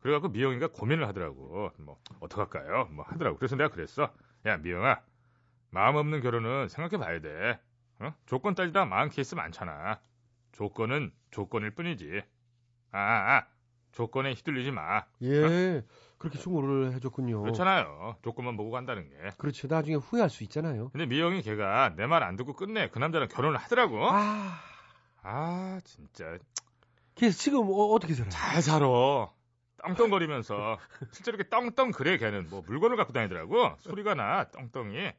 그래갖고 0.00 0.28
미영이가 0.28 0.68
고민을 0.68 1.08
하더라고. 1.08 1.70
뭐 1.78 1.98
어떡할까요? 2.20 2.86
뭐 2.92 3.04
하더라고. 3.08 3.36
그래서 3.38 3.56
내가 3.56 3.70
그랬어. 3.70 4.12
야 4.46 4.56
미영아, 4.58 5.00
마음 5.70 5.96
없는 5.96 6.20
결혼은 6.20 6.68
생각해봐야 6.68 7.20
돼. 7.20 7.58
어? 8.00 8.14
조건 8.26 8.54
따지다 8.54 8.84
망한 8.84 9.08
케이스 9.10 9.34
많잖아. 9.34 10.00
조건은 10.52 11.12
조건일 11.30 11.72
뿐이지. 11.72 12.22
아, 12.92 12.98
아 13.00 13.46
조건에 13.92 14.32
휘둘리지 14.34 14.70
마. 14.70 15.04
예. 15.22 15.84
그렇게 16.18 16.38
충고를 16.38 16.92
해줬군요. 16.94 17.42
그렇잖아요. 17.42 18.16
조건만 18.22 18.56
보고 18.56 18.70
간다는 18.70 19.08
게. 19.08 19.16
그렇죠. 19.38 19.66
나중에 19.68 19.96
후회할 19.96 20.30
수 20.30 20.42
있잖아요. 20.44 20.90
근데 20.90 21.06
미영이 21.06 21.42
걔가 21.42 21.94
내 21.96 22.06
말 22.06 22.22
안 22.22 22.36
듣고 22.36 22.52
끝내 22.54 22.88
그 22.88 22.98
남자랑 23.00 23.28
결혼을 23.28 23.56
하더라고. 23.58 24.08
아, 24.10 24.58
아 25.22 25.80
진짜 25.84 26.38
걔 27.18 27.30
지금 27.30 27.68
어, 27.70 27.98
떻게 27.98 28.14
살아요? 28.14 28.30
잘 28.30 28.62
살아. 28.62 28.86
떵떵거리면서 29.84 30.78
실제로 31.12 31.36
이렇게 31.36 31.50
떵떵 31.50 31.92
그래 31.92 32.16
걔는 32.16 32.48
뭐 32.50 32.62
물건을 32.66 32.96
갖고 32.96 33.12
다니더라고. 33.12 33.76
소리가 33.80 34.14
나 34.14 34.48
떵떵이. 34.50 35.12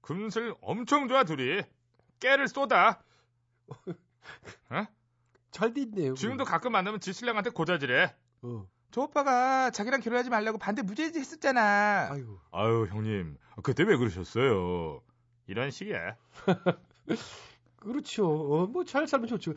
금슬 0.00 0.54
엄청 0.60 1.08
좋아 1.08 1.24
둘이. 1.24 1.62
깨를 2.20 2.48
쏟아. 2.48 3.02
잘 5.50 5.74
됐네요. 5.74 6.14
지금도 6.14 6.44
가끔 6.44 6.72
만나면 6.72 7.00
지 7.00 7.12
신랑한테 7.12 7.50
고자질해. 7.50 8.14
어. 8.42 8.66
저 8.90 9.02
오빠가 9.02 9.70
자기랑 9.70 10.00
결혼하지 10.00 10.28
말라고 10.30 10.58
반대 10.58 10.82
무죄지 10.82 11.18
했었잖아. 11.18 12.08
아이고. 12.12 12.38
아유 12.50 12.86
형님 12.90 13.38
그때 13.62 13.84
왜 13.84 13.96
그러셨어요? 13.96 15.02
이런 15.46 15.70
식이야. 15.70 16.16
그렇죠. 17.76 18.26
어, 18.26 18.66
뭐잘 18.66 19.06
살면 19.06 19.28
좋죠. 19.28 19.54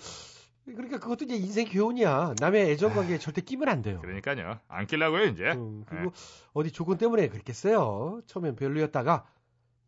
그러니까 0.66 0.98
그것도 1.00 1.26
이제 1.26 1.36
인생 1.36 1.68
교훈이야. 1.68 2.36
남의 2.40 2.72
애정 2.72 2.94
관계에 2.94 3.18
절대 3.20 3.42
끼면 3.42 3.70
안 3.70 3.82
돼요. 3.82 4.00
그러니까요. 4.02 4.60
안 4.68 4.88
끼려고요 4.88 5.26
이제. 5.26 5.52
음, 5.52 5.84
그리고 5.86 6.12
어디 6.54 6.72
조건 6.72 6.98
때문에 6.98 7.28
그랬겠어요. 7.30 8.22
처음엔 8.26 8.56
별로였다가 8.56 9.26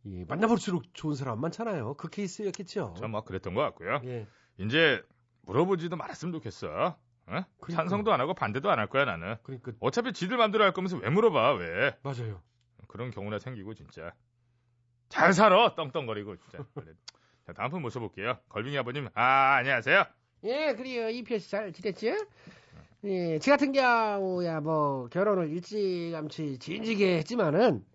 이 0.03 0.23
만나볼수록 0.27 0.93
좋은 0.93 1.15
사람 1.15 1.41
많잖아요. 1.41 1.95
그 1.95 2.09
케이스였겠죠. 2.09 2.93
전뭐 2.97 3.23
그랬던 3.23 3.55
것 3.55 3.61
같고요. 3.61 4.01
예. 4.05 4.27
이제 4.57 5.03
물어보지도 5.41 5.95
말았으면 5.95 6.31
좋겠어. 6.33 6.67
어? 6.67 6.95
그러니까. 7.25 7.67
찬성도 7.73 8.13
안 8.13 8.21
하고 8.21 8.33
반대도 8.33 8.69
안 8.69 8.79
할 8.79 8.87
거야 8.87 9.05
나는. 9.05 9.35
그러니까 9.43 9.71
어차피 9.79 10.13
지들 10.13 10.37
맘대로 10.37 10.63
할 10.63 10.73
거면서 10.73 10.97
왜 10.97 11.09
물어봐 11.09 11.53
왜? 11.55 11.97
맞아요. 12.03 12.41
그런 12.87 13.11
경우나 13.11 13.37
생기고 13.39 13.73
진짜 13.73 14.13
잘 15.09 15.33
살아 15.33 15.73
떵떵거리고 15.75 16.37
진짜. 16.37 16.59
자 17.47 17.53
다음 17.53 17.71
분 17.71 17.81
모셔볼게요. 17.81 18.37
걸빙이 18.49 18.77
아버님 18.77 19.09
아 19.13 19.55
안녕하세요. 19.55 20.05
예, 20.47 20.73
그래요. 20.75 21.09
이표 21.09 21.37
씨잘 21.37 21.73
지냈지? 21.73 22.13
예, 23.03 23.39
저 23.39 23.51
같은 23.51 23.71
경우야 23.71 24.59
뭐 24.61 25.07
결혼을 25.09 25.49
일찌감치 25.49 26.57
진지게 26.59 27.17
했지만은 27.17 27.85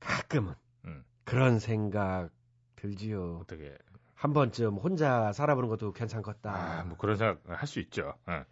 가끔은 0.00 0.54
음. 0.84 1.04
그런 1.24 1.58
생각 1.58 2.30
들지요. 2.76 3.38
어떻게? 3.42 3.76
한 4.14 4.32
번쯤 4.32 4.74
혼자 4.76 5.32
살아보는 5.32 5.68
것도 5.68 5.92
괜찮겠다. 5.92 6.50
아 6.80 6.84
뭐 6.84 6.96
그런 6.98 7.16
생각 7.16 7.40
할 7.48 7.66
수 7.66 7.80
있죠. 7.80 8.14
예. 8.28 8.44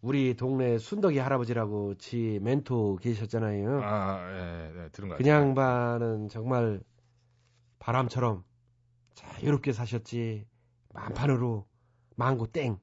우리 0.00 0.34
동네 0.34 0.78
순덕이 0.78 1.18
할아버지라고 1.18 1.96
지 1.96 2.38
멘토 2.42 2.96
계셨잖아요. 2.96 3.80
아 3.82 4.30
예, 4.32 4.84
예, 4.84 4.88
들은 4.90 5.08
거그 5.08 5.26
양반은 5.26 6.28
정말 6.28 6.80
바람처럼 7.80 8.44
자유롭게 9.14 9.72
사셨지. 9.72 10.46
만판으로 10.94 11.66
망고 12.18 12.48
땡. 12.48 12.80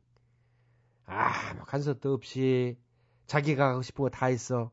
아, 1.08 1.54
뭐 1.56 1.66
간섭도 1.66 2.14
없이 2.14 2.78
자기가 3.28 3.70
하고 3.72 3.82
싶은 3.82 4.04
거 4.04 4.10
다 4.10 4.28
했어. 4.28 4.72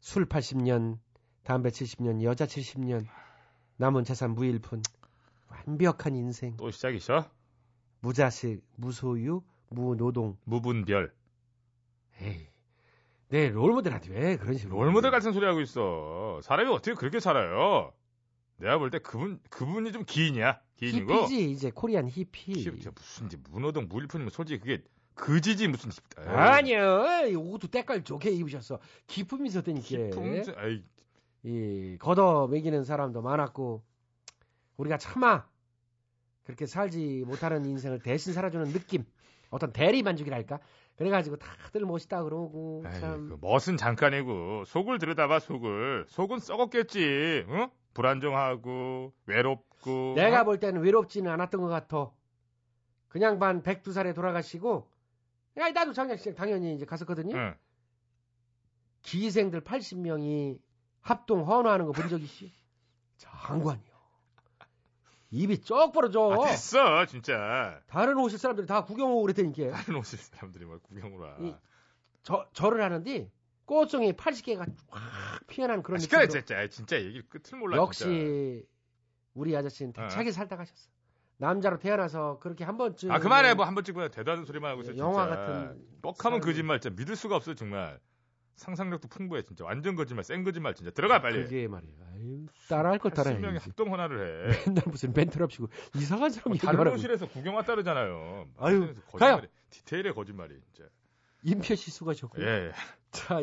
술 0.00 0.26
80년, 0.26 0.98
담배 1.42 1.70
70년, 1.70 2.22
여자 2.22 2.44
70년, 2.44 3.06
남은 3.78 4.04
재산 4.04 4.32
무일푼. 4.34 4.82
완벽한 5.48 6.14
인생. 6.14 6.56
또 6.58 6.70
시작이셔? 6.70 7.30
무자식, 8.00 8.62
무소유, 8.76 9.42
무노동. 9.70 10.36
무분별. 10.44 11.14
에이, 12.20 12.46
내 13.28 13.48
롤모델한테 13.48 14.10
왜 14.12 14.36
그런 14.36 14.58
식으로. 14.58 14.84
롤모델 14.84 15.10
같은 15.10 15.32
소리 15.32 15.46
하고 15.46 15.62
있어. 15.62 16.40
사람이 16.42 16.70
어떻게 16.70 16.92
그렇게 16.94 17.18
살아요? 17.18 17.92
내가 18.58 18.78
볼 18.78 18.90
때 18.90 18.98
그분 18.98 19.40
그분이 19.50 19.92
좀 19.92 20.04
기인이야. 20.04 20.60
기인이고. 20.76 21.12
히피지, 21.14 21.50
이제 21.50 21.70
코리안 21.74 22.08
히피. 22.08 22.52
히- 22.52 22.80
저 22.80 22.90
무슨 22.94 23.26
이제 23.26 23.38
문호동 23.50 23.86
무일푼이면 23.88 24.30
솔직히 24.30 24.60
그게 24.60 24.82
그지지 25.14 25.68
무슨 25.68 25.90
에이, 26.18 26.24
아니요. 26.26 27.04
옷도 27.38 27.68
때깔 27.68 28.04
좋게 28.04 28.30
입으셨어. 28.30 28.78
기품이 29.06 29.48
있었다니까. 29.48 29.86
기품 29.86 30.42
좀- 30.42 30.54
아이 30.58 30.82
이 31.42 31.96
걷어 31.98 32.46
먹이는 32.48 32.84
사람도 32.84 33.22
많았고 33.22 33.82
우리가 34.76 34.98
차마 34.98 35.46
그렇게 36.44 36.66
살지 36.66 37.24
못하는 37.26 37.64
인생을 37.64 38.00
대신 38.00 38.32
살아주는 38.32 38.72
느낌 38.72 39.04
어떤 39.50 39.72
대리 39.72 40.02
만족이랄까 40.02 40.58
그래가지고 40.96 41.36
다들 41.36 41.82
멋있다 41.82 42.22
그러고 42.24 42.82
에이, 42.86 43.00
참그 43.00 43.38
멋은 43.40 43.76
잠깐이고 43.76 44.64
속을 44.66 44.98
들여다봐 44.98 45.38
속을 45.40 46.06
속은 46.08 46.40
썩었겠지. 46.40 47.44
응? 47.48 47.68
불안정하고 47.96 49.12
외롭고. 49.26 50.12
내가 50.16 50.42
어? 50.42 50.44
볼 50.44 50.60
때는 50.60 50.82
외롭지는 50.82 51.30
않았던 51.32 51.60
것 51.62 51.68
같아 51.68 52.10
그냥 53.08 53.38
반 53.38 53.62
102살에 53.62 54.14
돌아가시고 54.14 54.86
야 55.58 55.70
나도 55.70 55.92
장례식 55.94 56.34
당연히 56.34 56.74
이제 56.74 56.84
갔었거든요 56.84 57.34
응. 57.34 57.54
기생들 59.02 59.62
80명이 59.62 60.58
합동 61.00 61.46
헌화하는 61.46 61.86
거 61.86 61.92
본 61.92 62.08
적 62.10 62.20
있어? 62.20 62.46
장관이요 63.16 63.96
입이 65.30 65.62
쩍 65.62 65.92
벌어져 65.92 66.30
아, 66.42 66.46
됐어 66.46 67.06
진짜. 67.06 67.80
다른 67.88 68.16
오실 68.18 68.38
사람들이 68.38 68.66
다 68.66 68.84
구경 68.84 69.10
오고 69.12 69.22
그랬다니까 69.22 69.70
다른 69.76 69.96
오실 69.98 70.18
사람들이 70.18 70.64
뭘 70.66 70.78
구경을 70.80 71.18
와. 71.18 71.36
이- 71.40 71.54
저, 72.22 72.46
절을 72.52 72.82
하는데 72.82 73.30
꽃송이 73.66 74.12
80개가 74.14 74.66
확 74.90 75.46
피어나는 75.48 75.82
그런 75.82 75.96
아, 75.96 75.98
시끄러 75.98 76.22
느낌으로 76.22 76.44
진짜 76.44 76.68
진짜 76.68 76.96
얘기 77.00 77.20
끝을 77.22 77.58
몰라. 77.58 77.76
역시 77.76 78.64
우리 79.34 79.54
아저씨는 79.56 79.92
어. 79.96 80.02
대차게 80.02 80.32
살다 80.32 80.56
가셨어. 80.56 80.88
남자로 81.38 81.78
태어나서 81.78 82.38
그렇게 82.38 82.64
한 82.64 82.76
번쯤 82.78 82.96
진짜. 82.96 83.14
아 83.14 83.18
그만해 83.18 83.54
뭐 83.54 83.66
한 83.66 83.74
번쯤 83.74 83.94
그냥 83.94 84.10
대단한 84.10 84.44
소리만 84.46 84.70
하고 84.70 84.80
있어. 84.82 84.92
진짜. 84.92 85.04
영화 85.04 85.26
같은 85.26 85.84
뻑하면 86.00 86.40
거짓말 86.40 86.80
진짜 86.80 86.94
믿을 86.96 87.16
수가 87.16 87.36
없어 87.36 87.54
정말. 87.54 88.00
상상력도 88.54 89.08
풍부해 89.08 89.42
진짜 89.42 89.66
완전 89.66 89.96
거짓말 89.96 90.24
센 90.24 90.42
거짓말 90.42 90.74
진짜 90.74 90.90
들어가 90.90 91.20
빨리. 91.20 91.42
그게 91.44 91.68
말이야. 91.68 91.90
아유, 92.14 92.46
따라할 92.70 92.98
걸 92.98 93.10
따라해. 93.10 93.36
10명이 93.38 93.60
합동 93.60 93.92
헌화를 93.92 94.50
해. 94.54 94.62
맨날 94.66 94.82
무슨 94.86 95.12
멘트랍시고 95.12 95.68
이상한 95.96 96.30
사람 96.30 96.44
뭐 96.52 96.56
다른 96.56 96.72
얘기하라고. 96.72 96.96
호실에서 96.96 97.28
구경 97.28 97.54
왔다 97.56 97.74
그러잖아요. 97.74 98.46
아유, 98.56 98.94
거짓말이, 99.10 99.18
가요. 99.18 99.42
디테일의 99.68 100.14
거짓말이 100.14 100.54
진짜. 100.72 100.88
임표 101.42 101.74
씨 101.74 101.90
수고하셨고. 101.90 102.40
예. 102.42 102.72
예. 103.14 103.18
자, 103.18 103.42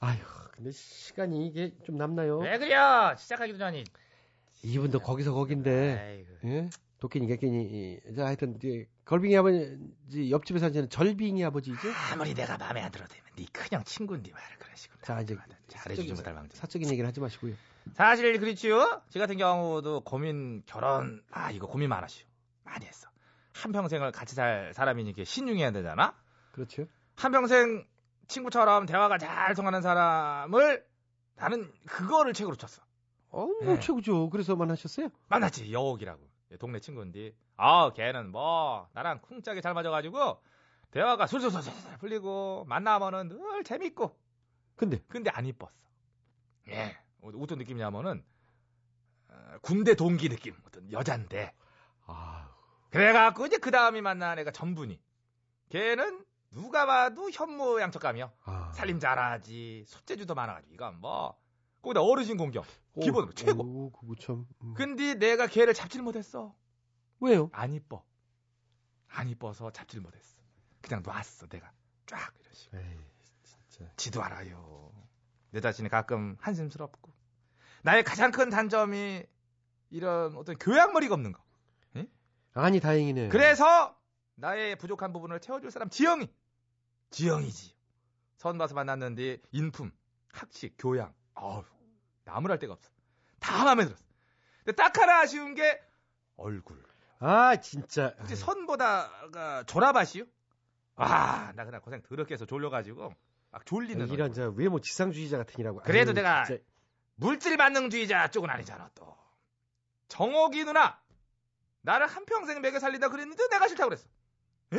아휴, 0.00 0.18
근데 0.52 0.70
시간이 0.70 1.46
이게 1.46 1.72
좀 1.84 1.96
남나요? 1.96 2.38
왜 2.38 2.58
그래요? 2.58 3.14
시작하기도 3.18 3.58
전에. 3.58 3.84
이분도 4.62 5.00
거기서 5.00 5.32
거긴데, 5.32 5.98
아이고. 5.98 6.48
예? 6.48 6.70
도끼니 7.00 7.26
개끼니 7.26 8.00
자 8.16 8.24
하여튼 8.26 8.56
이제 8.56 8.86
걸빙이 9.04 9.36
아버지 9.36 10.30
옆집에 10.30 10.58
사시는 10.58 10.88
절빙이 10.88 11.44
아버지죠. 11.44 11.76
아무리 12.12 12.32
내가 12.32 12.56
마음에 12.56 12.80
안 12.80 12.90
들어도 12.90 13.14
네 13.36 13.44
큰형 13.52 13.84
친구인데 13.84 14.32
말을 14.32 14.56
식으로. 14.74 15.00
자 15.02 15.20
이제 15.20 15.36
잘해주지 15.68 16.08
사적인- 16.08 16.16
못할 16.16 16.32
망정. 16.34 16.56
사적인 16.58 16.88
얘기를 16.90 17.06
하지 17.06 17.20
마시고요. 17.20 17.54
사실 17.92 18.38
그렇지요. 18.40 19.02
저 19.10 19.18
같은 19.20 19.36
경우도 19.36 20.00
고민 20.00 20.62
결혼 20.64 21.22
아 21.30 21.50
이거 21.50 21.66
고민 21.66 21.90
많았슈. 21.90 22.24
많이 22.64 22.86
했어. 22.86 23.08
한 23.52 23.72
평생을 23.72 24.10
같이 24.10 24.34
살 24.34 24.72
사람이니까 24.74 25.24
신중해야 25.24 25.72
되잖아. 25.72 26.14
그렇죠. 26.52 26.86
한 27.16 27.32
평생 27.32 27.86
친구처럼 28.28 28.86
대화가 28.86 29.18
잘 29.18 29.54
통하는 29.54 29.82
사람을 29.82 30.86
나는 31.36 31.72
그거를 31.86 32.32
책으로 32.32 32.56
쳤어. 32.56 32.82
어, 33.30 33.46
뭐 33.46 33.74
네. 33.74 33.80
최고죠. 33.80 34.30
그래서 34.30 34.54
만나셨어요? 34.56 35.08
만났지. 35.28 35.72
여옥이라고. 35.72 36.22
동네 36.58 36.78
친구인데. 36.78 37.32
아 37.56 37.92
걔는 37.92 38.30
뭐 38.30 38.88
나랑 38.92 39.20
쿵짝이 39.22 39.60
잘 39.62 39.74
맞아가지고 39.74 40.40
대화가 40.90 41.26
술술술술 41.26 41.72
풀리고 41.98 42.64
만나면은 42.68 43.28
늘 43.28 43.64
재밌고. 43.64 44.16
근데? 44.76 45.02
근데 45.08 45.30
안 45.30 45.46
이뻤어. 45.46 45.70
예. 46.68 46.96
어떤 47.22 47.58
느낌이냐면은 47.58 48.24
어, 49.28 49.58
군대 49.62 49.94
동기 49.94 50.28
느낌. 50.28 50.54
어떤 50.66 50.90
여잔데. 50.92 51.52
아, 52.06 52.48
그래갖고 52.90 53.46
이제 53.46 53.58
그 53.58 53.70
다음에 53.70 54.00
만난 54.00 54.38
애가 54.38 54.52
전분이. 54.52 55.00
걔는 55.70 56.24
누가 56.54 56.86
봐도 56.86 57.30
현모양처감이요 57.30 58.32
아. 58.44 58.72
살림 58.72 58.98
잘하지 58.98 59.84
손재주도 59.86 60.34
많아가지고 60.34 60.72
이건 60.74 61.00
뭐 61.00 61.36
거기다 61.82 62.00
어르신 62.00 62.36
공격 62.36 62.64
기본 63.00 63.24
오, 63.24 63.32
최고 63.32 63.62
오, 63.62 63.90
그거 63.90 64.14
참. 64.14 64.46
음. 64.62 64.74
근데 64.74 65.14
내가 65.14 65.46
걔를 65.46 65.74
잡질 65.74 66.02
못했어 66.02 66.54
왜요? 67.20 67.48
안 67.52 67.72
이뻐. 67.72 68.04
안 69.08 69.28
이뻐서 69.28 69.70
잡질 69.70 70.00
못했어. 70.00 70.36
그냥 70.82 71.02
놨어, 71.02 71.46
내가. 71.46 71.72
쫙, 72.06 72.34
이런 72.40 72.52
식으로. 72.52 72.82
에이, 72.82 72.98
진짜. 73.42 73.90
지도 73.96 74.22
알아요. 74.22 74.92
내 75.50 75.60
자신이 75.60 75.88
가끔 75.88 76.36
한심스럽고. 76.40 77.12
나의 77.82 78.02
가장 78.02 78.30
큰 78.30 78.50
단점이 78.50 79.22
이런 79.90 80.36
어떤 80.36 80.56
교양머리가 80.58 81.14
없는 81.14 81.32
거. 81.32 81.42
아니 82.56 82.78
다행이네. 82.78 83.30
그래서 83.30 83.98
나의 84.36 84.76
부족한 84.76 85.12
부분을 85.12 85.40
채워줄 85.40 85.70
사람 85.72 85.88
지영이. 85.88 86.32
지영이지. 87.10 87.74
선 88.36 88.58
봐서 88.58 88.74
만났는데 88.74 89.38
인품, 89.52 89.92
학식, 90.32 90.74
교양. 90.78 91.14
어우, 91.34 91.64
나무랄 92.24 92.58
데가 92.58 92.74
없어. 92.74 92.90
다 93.40 93.64
마음에 93.64 93.84
들었어. 93.84 94.04
근데 94.58 94.72
딱 94.72 94.96
하나 94.98 95.20
아쉬운 95.20 95.54
게 95.54 95.80
얼굴. 96.36 96.82
아 97.20 97.56
진짜. 97.56 98.14
혹시 98.18 98.36
선보다가 98.36 99.64
졸아밭이요? 99.64 100.24
아, 100.96 101.52
나 101.54 101.64
그날 101.64 101.80
고생 101.80 102.02
더럽게 102.02 102.34
해서 102.34 102.46
졸려가지고 102.46 103.12
막 103.50 103.66
졸리는. 103.66 104.08
이런 104.08 104.32
저 104.32 104.48
외모 104.50 104.80
지상주의자 104.80 105.38
같으니라고. 105.38 105.80
그래도 105.82 106.10
아유, 106.10 106.14
내가 106.14 106.44
진짜. 106.44 106.62
물질 107.16 107.56
만능주의자 107.56 108.28
쪽은 108.30 108.50
아니잖아 108.50 108.90
또. 108.94 109.16
정옥이 110.08 110.64
누나 110.64 111.00
나를 111.82 112.06
한 112.06 112.24
평생 112.24 112.60
먹여 112.60 112.78
살린다 112.78 113.08
그랬는데 113.08 113.48
내가 113.48 113.68
싫다고 113.68 113.90
그랬어. 113.90 114.08
에? 114.74 114.78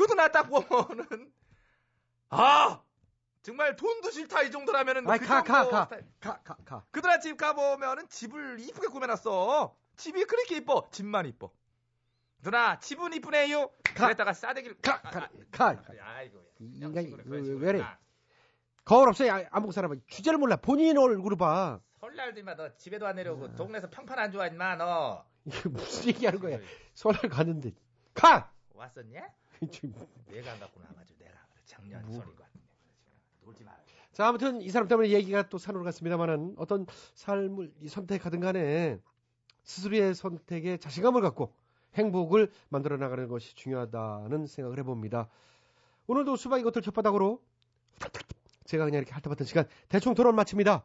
그것도 0.00 0.14
나딱 0.14 0.48
보면은 0.48 1.30
아 2.30 2.82
정말 3.42 3.76
돈도 3.76 4.10
싫다 4.10 4.42
이 4.42 4.50
정도라면은 4.50 5.08
아이, 5.08 5.18
그 5.18 5.26
가, 5.26 5.42
가, 5.42 5.62
정도 5.62 5.70
가. 5.70 5.88
가, 6.20 6.42
가, 6.42 6.56
가. 6.64 6.84
그 6.90 7.02
누나 7.02 7.18
집 7.18 7.36
가보면은 7.36 8.08
집을 8.08 8.60
이쁘게 8.60 8.88
꾸며놨어. 8.88 9.76
집이 9.96 10.24
그렇게 10.24 10.56
이뻐. 10.56 10.88
집만 10.90 11.26
이뻐. 11.26 11.52
누나 12.42 12.78
집은 12.78 13.12
이쁘네요. 13.12 13.68
가. 13.82 14.04
그랬다가 14.06 14.32
싸대기를 14.32 14.78
가, 14.80 15.00
아, 15.02 15.10
가, 15.10 15.20
아, 15.24 15.28
가. 15.50 15.82
아이고. 16.16 16.38
이 16.60 16.72
그냥 16.72 16.88
인간이 16.90 17.06
식으로 17.06 17.22
왜, 17.24 17.24
그런 17.24 17.38
왜, 17.40 17.44
식으로. 17.44 17.66
왜래? 17.66 17.82
아, 17.82 17.98
거울 18.84 19.08
없어요. 19.08 19.32
아, 19.32 19.44
안 19.50 19.62
보고 19.62 19.72
살아봐. 19.72 19.96
주제를 20.06 20.38
몰라. 20.38 20.56
본인 20.56 20.96
얼굴을 20.96 21.36
봐. 21.36 21.80
설날도 22.00 22.40
임마 22.40 22.56
너 22.56 22.74
집에도 22.76 23.06
안 23.06 23.16
내려오고 23.16 23.54
동네에서 23.54 23.90
평판 23.90 24.18
안 24.18 24.32
좋아 24.32 24.46
임마 24.46 24.76
너. 24.76 25.26
이게 25.44 25.68
무슨 25.68 26.08
얘기하는 26.08 26.40
거야? 26.40 26.58
설날 26.94 27.28
갔는데. 27.28 27.72
가! 28.14 28.50
왔었냐? 28.74 29.28
내가 30.26 30.52
안 30.52 30.60
갖고 30.60 30.80
나가지고 30.80 31.18
내가 31.18 31.34
작년 31.64 32.02
뭐. 32.06 32.16
설인 32.16 32.36
것 32.36 32.42
같은데. 32.42 32.66
놀지 33.44 33.64
마. 33.64 33.72
자, 34.12 34.28
아무튼 34.28 34.60
이 34.62 34.70
사람 34.70 34.88
때문에 34.88 35.10
얘기가 35.10 35.48
또 35.48 35.58
산으로 35.58 35.84
갔습니다만은 35.84 36.54
어떤 36.58 36.86
삶을 37.14 37.72
이 37.80 37.88
선택하든 37.88 38.40
간에 38.40 38.98
스스로의 39.64 40.14
선택에 40.14 40.78
자신감을 40.78 41.20
갖고 41.20 41.54
행복을 41.94 42.50
만들어 42.68 42.96
나가는 42.96 43.28
것이 43.28 43.54
중요하다는 43.54 44.46
생각을 44.46 44.78
해봅니다. 44.78 45.28
오늘도 46.06 46.36
수박 46.36 46.58
이것들 46.60 46.82
혓바닥으로 46.82 47.40
제가 48.64 48.84
그냥 48.84 48.98
이렇게 48.98 49.12
핥아봤던 49.12 49.46
시간 49.46 49.68
대충 49.88 50.14
토론 50.14 50.34
마칩니다. 50.34 50.84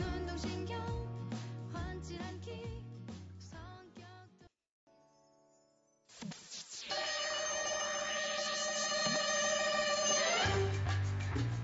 운동신경 0.00 0.80
훤칠한 1.74 2.40
키 2.40 2.50
성격도. 3.38 4.46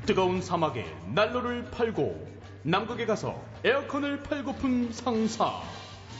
뜨거운 0.06 0.42
사막에 0.42 0.84
난로를 1.14 1.70
팔고 1.70 2.43
남극에 2.64 3.04
가서 3.06 3.40
에어컨을 3.62 4.22
팔고픈 4.22 4.90
상사. 4.92 5.60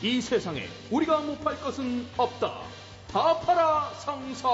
이 0.02 0.20
세상에 0.20 0.66
우리가 0.90 1.20
못 1.20 1.38
팔 1.42 1.58
것은 1.60 2.06
없다. 2.18 2.60
다 3.08 3.40
팔아 3.40 3.90
상사. 3.94 4.48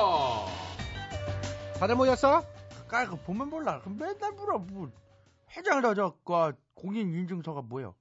다들 1.78 1.96
모였어? 1.96 2.44
까이 2.86 3.06
그 3.06 3.16
보면 3.16 3.48
몰라. 3.50 3.80
그 3.80 3.88
맨날 3.88 4.32
물어 4.32 4.58
뭐 4.58 4.90
회장을 5.56 5.94
저그 5.94 6.52
공인 6.74 7.12
인증서가 7.12 7.62
뭐야? 7.62 7.92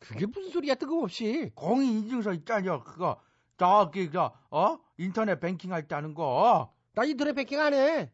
그게 0.00 0.24
무슨 0.26 0.50
소리야 0.50 0.74
뜬금없이. 0.76 1.50
공인 1.54 1.98
인증서 2.04 2.32
있잖여 2.32 2.84
그거 2.84 3.20
저기 3.58 4.10
저어 4.10 4.80
인터넷 4.96 5.38
뱅킹 5.40 5.72
할 5.72 5.86
때 5.86 5.94
하는 5.94 6.14
거. 6.14 6.72
나 6.94 7.04
인터넷 7.04 7.34
뱅킹 7.34 7.60
안 7.60 7.74
해. 7.74 8.10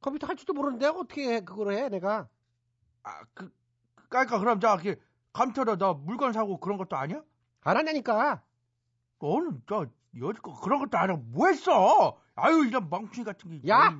컴퓨터 0.00 0.26
할 0.28 0.36
줄도 0.36 0.52
모르는데 0.52 0.86
어떻게 0.86 1.34
해, 1.34 1.40
그걸 1.40 1.72
해 1.74 1.88
내가. 1.88 2.28
아그 3.02 3.50
그러니까 4.10 4.38
그럼 4.38 4.60
저기 4.60 4.96
컴퓨터로 5.32 5.76
너 5.78 5.94
물건 5.94 6.34
사고 6.34 6.58
그런 6.58 6.76
것도 6.76 6.96
아니야? 6.96 7.22
안 7.62 7.76
하냐니까. 7.76 8.42
너는 9.20 9.62
저 9.66 9.86
여지껏 10.20 10.60
그런 10.60 10.80
것도 10.80 10.98
안 10.98 11.10
하고 11.10 11.22
뭐 11.22 11.46
했어? 11.46 12.18
아유 12.34 12.66
이런 12.66 12.90
멍충이 12.90 13.24
같은 13.24 13.50
게. 13.50 13.68
야! 13.68 13.88
어이, 13.88 13.96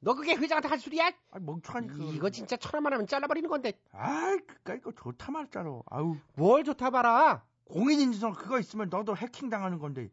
너 0.00 0.14
그게 0.14 0.34
회장한테 0.34 0.68
할 0.68 0.78
소리야? 0.78 1.12
아 1.30 1.38
멍청하니까. 1.38 1.94
이거 2.12 2.30
진짜 2.30 2.56
천하만 2.56 2.92
하면 2.92 3.06
잘라버리는 3.06 3.48
건데. 3.48 3.72
아이 3.92 4.38
그니까 4.46 4.74
이거 4.74 4.92
좋다 4.92 5.30
말잖아. 5.30 5.80
아유 5.86 6.16
뭘 6.34 6.64
좋다 6.64 6.90
봐라. 6.90 7.44
공인 7.64 8.00
인증서 8.00 8.32
그거 8.32 8.58
있으면 8.58 8.88
너도 8.90 9.16
해킹 9.16 9.48
당하는 9.48 9.78
건데. 9.78 10.10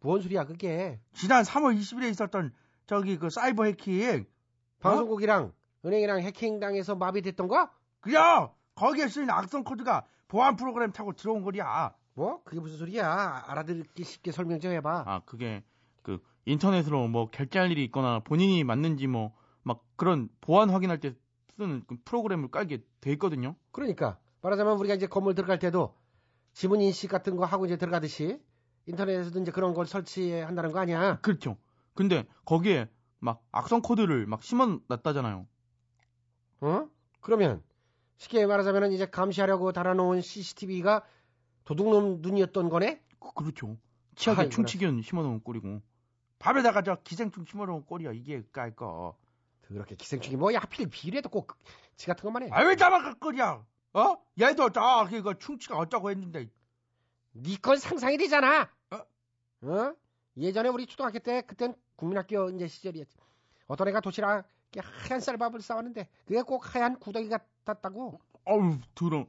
뭔 0.00 0.20
소리야 0.20 0.44
그게. 0.44 1.00
지난 1.14 1.42
3월 1.44 1.78
20일에 1.78 2.10
있었던 2.10 2.52
저기 2.86 3.16
그 3.16 3.30
사이버 3.30 3.64
해킹. 3.64 4.26
방송국이랑 4.80 5.52
은행이랑 5.86 6.20
해킹 6.20 6.60
당해서 6.60 6.96
마비됐던 6.96 7.48
거? 7.48 7.70
그래 8.02 8.18
거기에 8.74 9.08
쓰인 9.08 9.30
악성 9.30 9.64
코드가 9.64 10.04
보안 10.28 10.56
프로그램 10.56 10.92
타고 10.92 11.14
들어온 11.14 11.42
거야. 11.42 11.94
뭐? 12.14 12.42
그게 12.44 12.60
무슨 12.60 12.76
소리야? 12.78 13.44
알아듣기 13.46 14.04
쉽게 14.04 14.32
설명 14.32 14.60
좀 14.60 14.72
해봐. 14.72 15.04
아, 15.06 15.20
그게 15.24 15.64
그 16.02 16.22
인터넷으로 16.44 17.08
뭐 17.08 17.30
결제할 17.30 17.70
일이 17.70 17.84
있거나 17.84 18.20
본인이 18.20 18.62
맞는지 18.64 19.06
뭐 19.06 19.32
막 19.62 19.84
그런 19.96 20.28
보안 20.40 20.70
확인할 20.70 21.00
때 21.00 21.14
쓰는 21.56 21.84
그 21.86 21.96
프로그램을 22.04 22.50
깔게 22.50 22.82
돼 23.00 23.12
있거든요. 23.12 23.54
그러니까 23.70 24.18
말하자면 24.40 24.76
우리가 24.78 24.94
이제 24.94 25.06
건물 25.06 25.34
들어갈 25.34 25.58
때도 25.58 25.94
지문 26.52 26.80
인식 26.80 27.08
같은 27.08 27.36
거 27.36 27.44
하고 27.44 27.66
이제 27.66 27.76
들어가듯이 27.76 28.40
인터넷에서도 28.86 29.40
이제 29.40 29.50
그런 29.52 29.74
걸 29.74 29.86
설치한다는 29.86 30.72
거 30.72 30.80
아니야? 30.80 31.20
그렇죠. 31.20 31.56
근데 31.94 32.26
거기에 32.44 32.88
막 33.20 33.44
악성 33.52 33.80
코드를 33.80 34.26
막 34.26 34.42
심어 34.42 34.80
놨다잖아요. 34.88 35.46
어? 36.60 36.88
그러면 37.20 37.62
쉽게 38.22 38.46
말하자면 38.46 38.92
이제 38.92 39.06
감시하려고 39.06 39.72
달아놓은 39.72 40.20
CCTV가 40.20 41.02
도둑놈 41.64 42.20
눈이었던 42.22 42.68
거네? 42.68 43.02
그, 43.18 43.32
그렇죠. 43.34 43.76
다 44.14 44.30
아니구나. 44.32 44.48
충치견 44.48 45.02
심어 45.02 45.22
놓은 45.22 45.40
꼴이고. 45.42 45.82
밥에다가 46.38 46.82
저 46.82 46.96
기생충 47.02 47.44
심어놓은 47.46 47.84
꼴이야 47.86 48.12
이게 48.12 48.44
깔 48.52 48.76
거. 48.76 49.16
그렇게 49.62 49.96
기생충이 49.96 50.36
뭐야 50.36 50.58
하필 50.60 50.88
비례도 50.88 51.28
꼭 51.30 51.56
지 51.96 52.06
같은 52.06 52.22
것만 52.22 52.44
해. 52.44 52.48
아왜 52.50 52.76
잡아갈 52.76 53.14
거냐? 53.18 53.64
어? 53.92 54.16
얘도 54.40 54.70
저 54.70 55.08
이거 55.12 55.34
충치가 55.34 55.76
어쩌고 55.76 56.10
했는데 56.10 56.48
니건 57.34 57.78
상상이 57.78 58.16
되잖아. 58.18 58.68
어? 58.90 59.94
예전에 60.36 60.68
우리 60.68 60.86
초등학교 60.86 61.18
때 61.18 61.42
그땐 61.42 61.74
국민학교 61.96 62.48
이제 62.50 62.66
시절이었지. 62.66 63.16
어떤 63.66 63.88
애가 63.88 64.00
도시락에 64.00 64.80
하얀 64.80 65.20
쌀밥을 65.20 65.60
싸왔는데 65.60 66.08
그게 66.26 66.42
꼭 66.42 66.74
하얀 66.74 66.98
구더기 66.98 67.28
같 67.28 67.46
았다고. 67.64 68.20
어우 68.44 68.78
들어. 68.94 69.26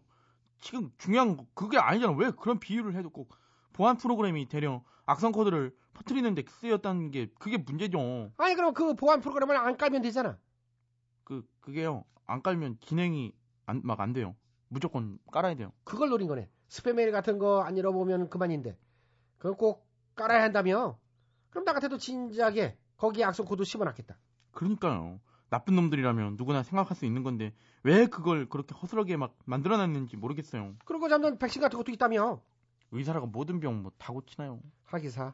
지금 0.60 0.92
중요한 0.98 1.38
거 1.38 1.46
그게 1.54 1.78
아니잖아. 1.78 2.14
왜 2.14 2.32
그런 2.32 2.60
비유를 2.60 2.96
해도 2.96 3.10
꼭 3.10 3.30
보안 3.74 3.98
프로그램이 3.98 4.48
대량 4.48 4.84
악성 5.06 5.32
코드를 5.32 5.76
퍼뜨리는데 5.94 6.44
쓰였다는 6.48 7.12
게 7.12 7.28
그게 7.40 7.58
문제죠. 7.58 8.32
아니 8.38 8.56
그럼 8.56 8.74
그 8.74 8.96
보안 8.96 9.20
프로그램을 9.22 9.56
안 9.58 9.78
깔면 9.78 10.02
되잖아. 10.02 10.38
그 11.24 11.46
그게요. 11.62 12.06
안 12.26 12.42
깔면 12.42 12.78
기능이 12.80 13.34
안, 13.66 13.82
막 13.84 14.00
안 14.00 14.14
돼요. 14.14 14.36
무조건 14.70 15.20
깔아야 15.32 15.56
돼요. 15.56 15.72
그걸 15.84 16.10
노린 16.10 16.28
거네. 16.28 16.50
스팸 16.70 16.94
메일 16.94 17.12
같은 17.12 17.38
거 17.38 17.62
안 17.62 17.78
열어보면 17.78 18.30
그만인데. 18.30 18.78
그건 19.38 19.56
꼭 19.58 19.88
깔아야 20.16 20.42
한다며. 20.42 20.98
그럼 21.50 21.66
나 21.66 21.74
같아도 21.74 21.98
진지하게 21.98 22.78
거기에 22.98 23.26
악성 23.26 23.46
코드 23.46 23.64
씹어놨겠다. 23.64 24.18
그러니까요. 24.52 25.20
나쁜 25.54 25.76
놈들이라면 25.76 26.36
누구나 26.36 26.64
생각할 26.64 26.98
수 26.98 27.06
있는 27.06 27.22
건데 27.22 27.54
왜 27.84 28.08
그걸 28.08 28.50
그렇게 28.50 28.74
허술하게 28.74 29.18
막 29.18 29.36
만들어놨는지 29.46 30.18
모르겠어요. 30.18 30.74
그리고 30.84 31.08
잡는 31.08 31.38
백신 31.38 31.62
같은 31.62 31.78
것도 31.78 31.92
있다며. 31.92 32.42
의사라고 32.92 33.28
모든 33.28 33.60
병 33.60 33.84
뭐 33.84 33.92
다 34.00 34.12
고치나요? 34.14 34.60
하기사. 34.86 35.34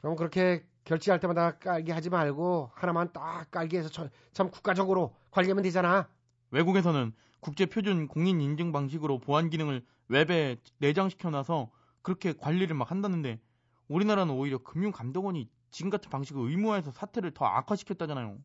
그럼 0.00 0.16
그렇게 0.16 0.64
결제할 0.82 1.20
때마다 1.20 1.58
깔게 1.58 1.92
하지 1.92 2.10
말고 2.10 2.72
하나만 2.74 3.12
딱 3.12 3.48
깔게 3.52 3.78
해서 3.78 3.88
저- 3.88 4.08
참 4.32 4.50
국가적으로 4.50 5.14
관리하면 5.30 5.62
되잖아. 5.62 6.08
외국에서는 6.50 7.12
국제 7.38 7.66
표준 7.66 8.08
공인 8.08 8.40
인증 8.40 8.72
방식으로 8.72 9.20
보안 9.20 9.48
기능을 9.48 9.84
웹에 10.08 10.56
내장시켜 10.78 11.30
놔서 11.30 11.70
그렇게 12.02 12.32
관리를 12.32 12.74
막 12.74 12.90
한다는데 12.90 13.38
우리나라는 13.86 14.34
오히려 14.34 14.58
금융감독원이 14.58 15.48
지금 15.70 15.88
같은 15.90 16.10
방식을 16.10 16.50
의무화해서 16.50 16.90
사태를 16.90 17.30
더 17.32 17.44
악화시켰다잖아요. 17.44 18.38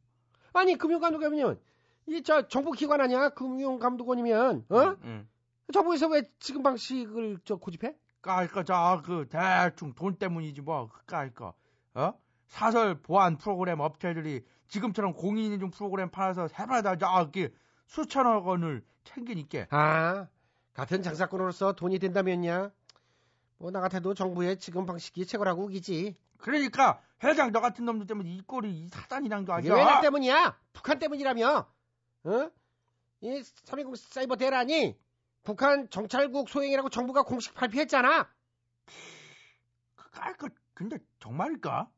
아니 0.59 0.77
금융감독원이면 0.77 1.59
이 2.07 2.21
저 2.23 2.47
정부기관 2.47 3.01
아니야? 3.01 3.29
금융감독원이면 3.29 4.65
어? 4.69 4.95
예. 5.05 5.25
정부에서 5.73 6.07
왜 6.07 6.23
지금 6.39 6.61
방식을 6.63 7.39
저 7.43 7.55
고집해? 7.55 7.95
까일까 8.21 8.63
저그 8.63 9.27
대충 9.29 9.93
돈 9.93 10.15
때문이지 10.15 10.61
뭐 10.61 10.89
까일까 11.07 11.53
어 11.95 12.13
사설 12.47 13.01
보안 13.01 13.37
프로그램 13.37 13.79
업체들이 13.79 14.43
지금처럼 14.67 15.13
공인인증 15.13 15.71
프로그램 15.71 16.09
팔아서 16.09 16.47
해마다 16.53 16.95
저기 16.97 17.49
수천억 17.87 18.47
원을 18.47 18.83
챙기니까 19.03 19.65
아 19.71 20.27
같은 20.73 21.01
장사꾼으로서 21.03 21.73
돈이 21.73 21.99
된다면야 21.99 22.71
뭐 23.57 23.71
나 23.71 23.79
같아도 23.81 24.13
정부의 24.13 24.59
지금 24.59 24.85
방식이 24.85 25.25
최고라고 25.25 25.63
우기지. 25.65 26.15
그러니까 26.37 27.01
회장 27.25 27.51
너 27.51 27.59
같은 27.59 27.85
놈들 27.85 28.07
때문에 28.07 28.29
이 28.29 28.41
꼴이 28.41 28.71
이 28.71 28.87
사단이랑도 28.89 29.53
아니야 29.53 29.73
왜나 29.73 30.01
때문이야? 30.01 30.57
북한 30.73 30.99
때문이라며? 30.99 31.67
어? 32.25 32.51
이 33.21 33.41
3.20 33.41 33.95
사이버 33.97 34.35
대란이 34.35 34.97
북한 35.43 35.89
정찰국 35.89 36.49
소행이라고 36.49 36.89
정부가 36.89 37.23
공식 37.23 37.53
발표했잖아. 37.53 38.27
깔거 40.11 40.49
근데 40.73 40.97
정말일까? 41.19 41.89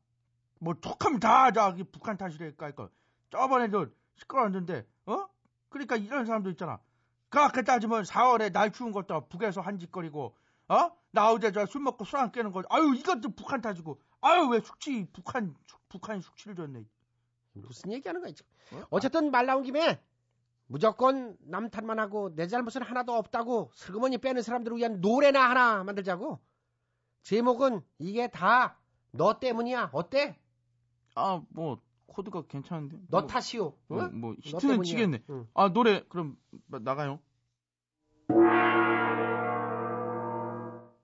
뭐 0.60 0.74
툭하면 0.74 1.20
다 1.20 1.50
저기 1.52 1.84
북한 1.84 2.16
탓이래 2.16 2.52
깔거 2.56 2.90
저번에도 3.30 3.86
시끄러웠는데 4.16 4.86
어? 5.06 5.26
그러니까 5.68 5.96
이런 5.96 6.26
사람도 6.26 6.50
있잖아 6.50 6.80
그렇게 7.28 7.62
따지면 7.62 8.02
4월에 8.04 8.52
날 8.52 8.72
추운 8.72 8.90
것도 8.92 9.28
북에서 9.28 9.60
한 9.60 9.78
짓거리고 9.78 10.34
어? 10.68 10.90
나 11.12 11.30
어제 11.30 11.52
저 11.52 11.64
술 11.66 11.82
먹고 11.82 12.04
술 12.04 12.18
안 12.18 12.32
깨는 12.32 12.50
거 12.52 12.62
아유 12.70 12.94
이것도 12.96 13.30
북한 13.36 13.60
탓이고 13.60 14.00
아유 14.20 14.48
왜 14.48 14.60
숙취 14.60 15.06
북한 15.12 15.54
숙- 15.66 15.88
북한이 15.88 16.22
숙취를 16.22 16.54
줬네 16.56 16.84
무슨 17.54 17.92
얘기하는 17.92 18.20
거야 18.20 18.32
지금? 18.32 18.50
어쨌든 18.90 19.30
말 19.30 19.46
나온 19.46 19.62
김에 19.62 20.00
무조건 20.66 21.36
남 21.40 21.70
탓만 21.70 21.98
하고 21.98 22.34
내 22.34 22.46
잘못은 22.46 22.82
하나도 22.82 23.14
없다고 23.14 23.70
슬그머니 23.74 24.18
빼는 24.18 24.42
사람들을 24.42 24.76
위한 24.76 25.00
노래나 25.00 25.48
하나 25.48 25.82
만들자고. 25.84 26.38
제목은 27.22 27.80
이게 27.98 28.28
다 28.28 28.78
너 29.12 29.38
때문이야. 29.40 29.88
어때? 29.92 30.38
아 31.14 31.42
뭐 31.48 31.80
코드가 32.06 32.42
괜찮은데 32.42 32.98
너 33.08 33.20
뭐, 33.20 33.26
탓이오. 33.26 33.64
어, 33.64 33.76
응? 33.92 34.20
뭐너 34.20 34.36
히트는. 34.42 34.82
치겠네 34.82 35.22
응. 35.30 35.48
아 35.54 35.72
노래 35.72 36.04
그럼 36.08 36.36
나- 36.66 36.78
나가요 36.80 37.18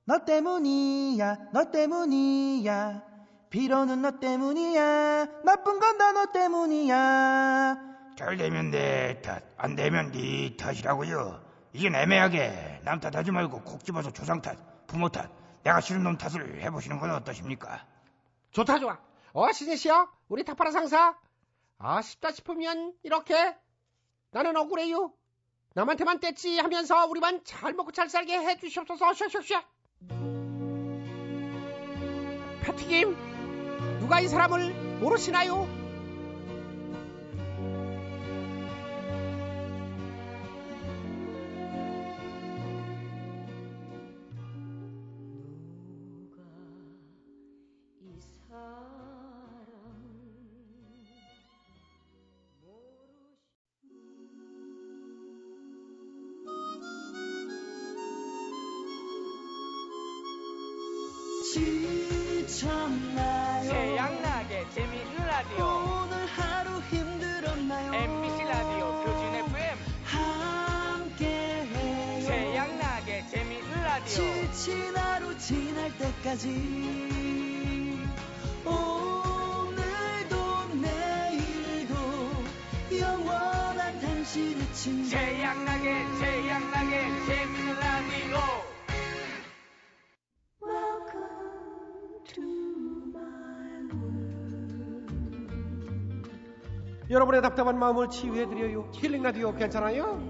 너 0.06 0.24
때문이야, 0.24 1.50
너 1.52 1.70
때문이야. 1.70 3.02
비로는 3.50 4.02
너 4.02 4.18
때문이야. 4.18 5.26
나쁜 5.44 5.78
건 5.80 5.96
다 5.98 6.12
너 6.12 6.26
때문이야. 6.32 7.78
잘 8.16 8.36
되면 8.36 8.70
내 8.70 9.20
탓, 9.22 9.42
안 9.56 9.74
되면 9.74 10.12
네 10.12 10.56
탓이라고요. 10.56 11.42
이게 11.72 11.88
애매하게 11.88 12.80
남 12.84 13.00
탓하지 13.00 13.30
말고 13.32 13.62
콕 13.62 13.82
집어서 13.84 14.12
조상 14.12 14.42
탓, 14.42 14.56
부모 14.86 15.08
탓, 15.08 15.30
내가 15.64 15.80
싫은 15.80 16.02
놈 16.02 16.18
탓을 16.18 16.62
해보시는 16.62 16.98
건 17.00 17.10
어떠십니까? 17.12 17.86
좋다 18.52 18.78
좋아. 18.78 18.98
어 19.32 19.50
신혜 19.52 19.74
씨야. 19.76 20.06
우리 20.28 20.44
타파라 20.44 20.70
상사. 20.70 21.16
아 21.78 22.02
쉽다 22.02 22.30
싶으면 22.30 22.92
이렇게 23.02 23.56
나는 24.30 24.56
억울해요. 24.56 25.12
남한테만 25.74 26.20
뗐지 26.20 26.60
하면서 26.62 27.06
우리만 27.06 27.42
잘 27.44 27.72
먹고 27.72 27.90
잘 27.90 28.08
살게 28.08 28.36
해주시옵소서. 28.38 29.10
슉슉슉. 29.10 29.64
패튀김 32.62 33.16
누가 34.00 34.20
이 34.20 34.28
사람을 34.28 34.72
모르시나요? 35.00 35.83
여러분의 97.14 97.42
답답한 97.42 97.78
마음을 97.78 98.10
치유해드려요. 98.10 98.90
힐링 98.92 99.22
라디오 99.22 99.54
괜찮아요? 99.54 100.20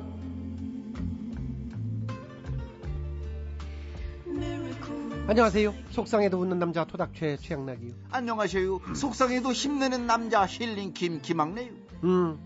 안녕하세요. 5.26 5.72
속상해도 5.88 6.38
웃는 6.38 6.58
남자 6.58 6.84
토닥최 6.84 7.38
최양락이요. 7.38 7.94
안녕하세요. 8.10 8.80
속상해도 8.94 9.52
힘내는 9.52 10.06
남자 10.06 10.44
힐링킴 10.44 11.22
김학래요. 11.22 11.72
음. 12.04 12.38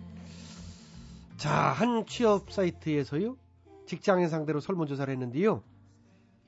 자, 1.36 1.52
한 1.52 2.06
취업 2.06 2.52
사이트에서요. 2.52 3.36
직장인 3.86 4.28
상대로 4.28 4.60
설문조사를 4.60 5.12
했는데요. 5.12 5.64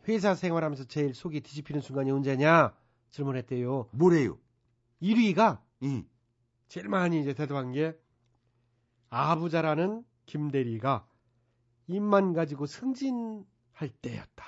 회사 0.06 0.36
생활하면서 0.36 0.84
제일 0.84 1.12
속이 1.12 1.40
뒤집히는 1.40 1.80
순간이 1.80 2.12
언제냐? 2.12 2.72
질문했대요. 3.10 3.88
뭐래요? 3.90 4.38
1위가 5.02 5.58
제일 6.70 6.88
많이 6.88 7.20
이제 7.20 7.34
대답한 7.34 7.72
게 7.72 7.98
아부자라는 9.08 10.04
김대리가 10.26 11.04
입만 11.88 12.32
가지고 12.32 12.66
승진할 12.66 13.88
때였다. 14.00 14.44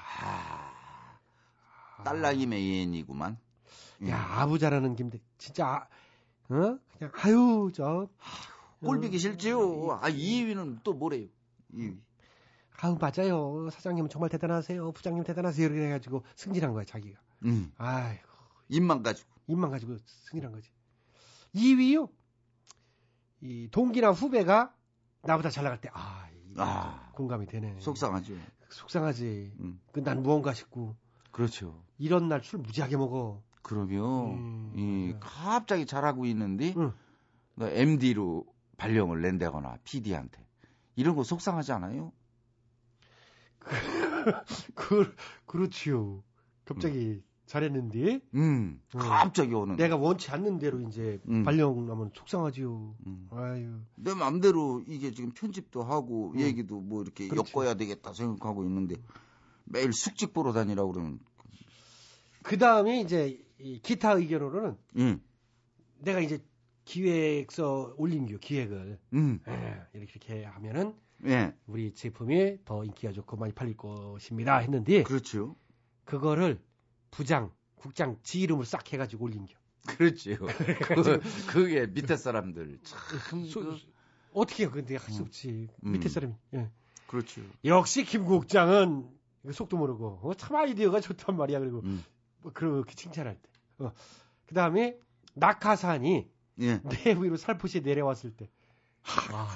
딸랑이의 2.05 2.53
애인이구만. 2.53 3.39
야, 4.09 4.25
아부자라는 4.39 4.95
김대 4.95 5.19
진짜 5.37 5.67
아, 5.67 5.89
어? 6.55 6.79
그냥 6.97 7.13
아유, 7.17 7.73
저 7.75 8.09
꼴비기 8.85 9.19
싫지요. 9.19 9.99
아 10.01 10.09
2위는 10.09 10.85
또 10.85 10.95
뭐래요? 10.95 11.27
2위. 11.75 11.99
아우 12.83 12.99
맞아요. 13.01 13.69
사장님 13.71 14.09
정말 14.09 14.31
대단하세요. 14.31 14.93
부장님 14.93 15.25
대단하세요. 15.25 15.67
이렇게 15.67 15.87
해가지고 15.87 16.23
승진한 16.37 16.73
거야 16.73 16.85
자기가. 16.85 17.21
음. 17.47 17.73
아이고 17.79 18.29
입만 18.69 19.03
가지고. 19.03 19.29
입만 19.49 19.73
가지고 19.73 19.97
승진한 20.07 20.53
거지. 20.53 20.71
2위요. 21.55 22.09
이 23.41 23.69
동기나 23.71 24.11
후배가 24.13 24.75
나보다 25.23 25.51
잘 25.51 25.65
나갈 25.65 25.81
때 25.81 25.89
아, 25.93 26.29
아. 26.57 27.11
공감이 27.15 27.47
되네. 27.47 27.77
속상하죠. 27.81 28.35
속상하지. 28.71 29.53
음. 29.61 29.81
그난 29.93 30.23
무언가 30.23 30.53
싶고 30.55 30.97
그렇죠. 31.31 31.83
이런 31.99 32.29
날 32.29 32.43
술 32.43 32.61
무지하게 32.61 32.97
먹어. 32.97 33.43
그러면 33.63 34.03
음, 34.35 34.73
이 34.77 35.15
갑자기 35.21 35.87
잘하고 35.87 36.25
있는데 36.27 36.75
응. 36.77 36.93
너 37.55 37.69
MD로 37.69 38.45
발령을 38.77 39.21
낸다거나 39.23 39.79
PD한테 39.85 40.45
이런 40.97 41.15
거 41.15 41.23
속상하지 41.23 41.73
않아요? 41.73 42.13
그 44.75 45.15
그렇지요. 45.47 46.23
갑자기 46.65 47.23
잘했는데 47.47 48.21
음. 48.35 48.81
음. 48.95 48.99
갑자기 48.99 49.55
오는. 49.55 49.77
내가 49.77 49.97
원치 49.97 50.31
않는 50.31 50.59
대로 50.59 50.81
이제 50.81 51.21
음. 51.29 51.43
발령하면 51.43 52.11
속상하지요. 52.15 52.95
음. 53.07 53.29
아유. 53.31 53.81
내 53.97 54.15
맘대로 54.15 54.83
이게 54.87 55.11
지금 55.13 55.31
편집도 55.33 55.83
하고 55.83 56.33
음. 56.35 56.41
얘기도 56.41 56.81
뭐 56.81 57.03
이렇게 57.03 57.29
그렇지. 57.29 57.53
엮어야 57.55 57.75
되겠다 57.75 58.13
생각하고 58.13 58.65
있는데 58.65 58.97
매일 59.65 59.93
숙직 59.93 60.33
보러 60.33 60.53
다니라고 60.53 60.93
그러면 60.93 61.21
그 62.43 62.59
다음에 62.59 63.01
이제 63.01 63.41
이 63.59 63.81
기타 63.81 64.13
의견으로는 64.13 64.77
음. 64.97 65.23
내가 65.99 66.21
이제 66.21 66.43
기획서 66.85 67.95
올린 67.97 68.27
겨 68.27 68.39
기획을 68.39 68.99
음. 69.13 69.41
예, 69.47 69.53
이렇게 69.95 70.13
이렇게 70.17 70.45
하면은 70.45 70.95
예. 71.27 71.55
우리 71.67 71.95
제품이 71.95 72.65
더 72.65 72.85
인기가 72.85 73.13
좋고 73.13 73.37
많이 73.37 73.53
팔릴 73.53 73.77
것입니다 73.77 74.59
했는데 74.59 75.05
그렇죠. 75.05 75.55
그거를 76.05 76.61
부장, 77.13 77.53
국장 77.77 78.19
지 78.25 78.41
이름을 78.41 78.65
싹 78.65 78.93
해가지고 78.93 79.27
올린 79.27 79.47
겨. 79.47 79.55
그렇죠. 79.87 80.31
그, 80.89 81.21
그게 81.49 81.87
밑에 81.87 82.17
사람들 82.17 82.81
참 82.85 83.45
소- 83.47 83.61
그, 83.61 83.79
어떻게? 84.33 84.67
근데 84.69 84.97
할 84.97 85.13
수 85.13 85.23
없지. 85.23 85.69
음. 85.85 85.93
밑에 85.93 86.09
사람이. 86.09 86.35
예. 86.55 86.71
그렇죠. 87.07 87.43
역시 87.65 88.05
김 88.05 88.25
국장은 88.25 89.09
이거 89.45 89.53
속도 89.53 89.77
모르고 89.77 90.21
어, 90.23 90.35
참 90.35 90.57
아이디어가 90.57 91.01
좋단 91.01 91.37
말이야. 91.37 91.59
그리고 91.61 91.81
음. 91.85 92.03
뭐 92.41 92.53
그렇게 92.53 92.95
칭찬할 92.95 93.37
때. 93.41 93.49
어. 93.79 93.93
그 94.47 94.55
다음에 94.55 94.97
낙하산이 95.35 96.31
예. 96.61 96.81
내 96.83 97.13
위로 97.15 97.37
살포시 97.37 97.81
내려왔을 97.81 98.35
때. 98.37 98.49
아, 99.03 99.49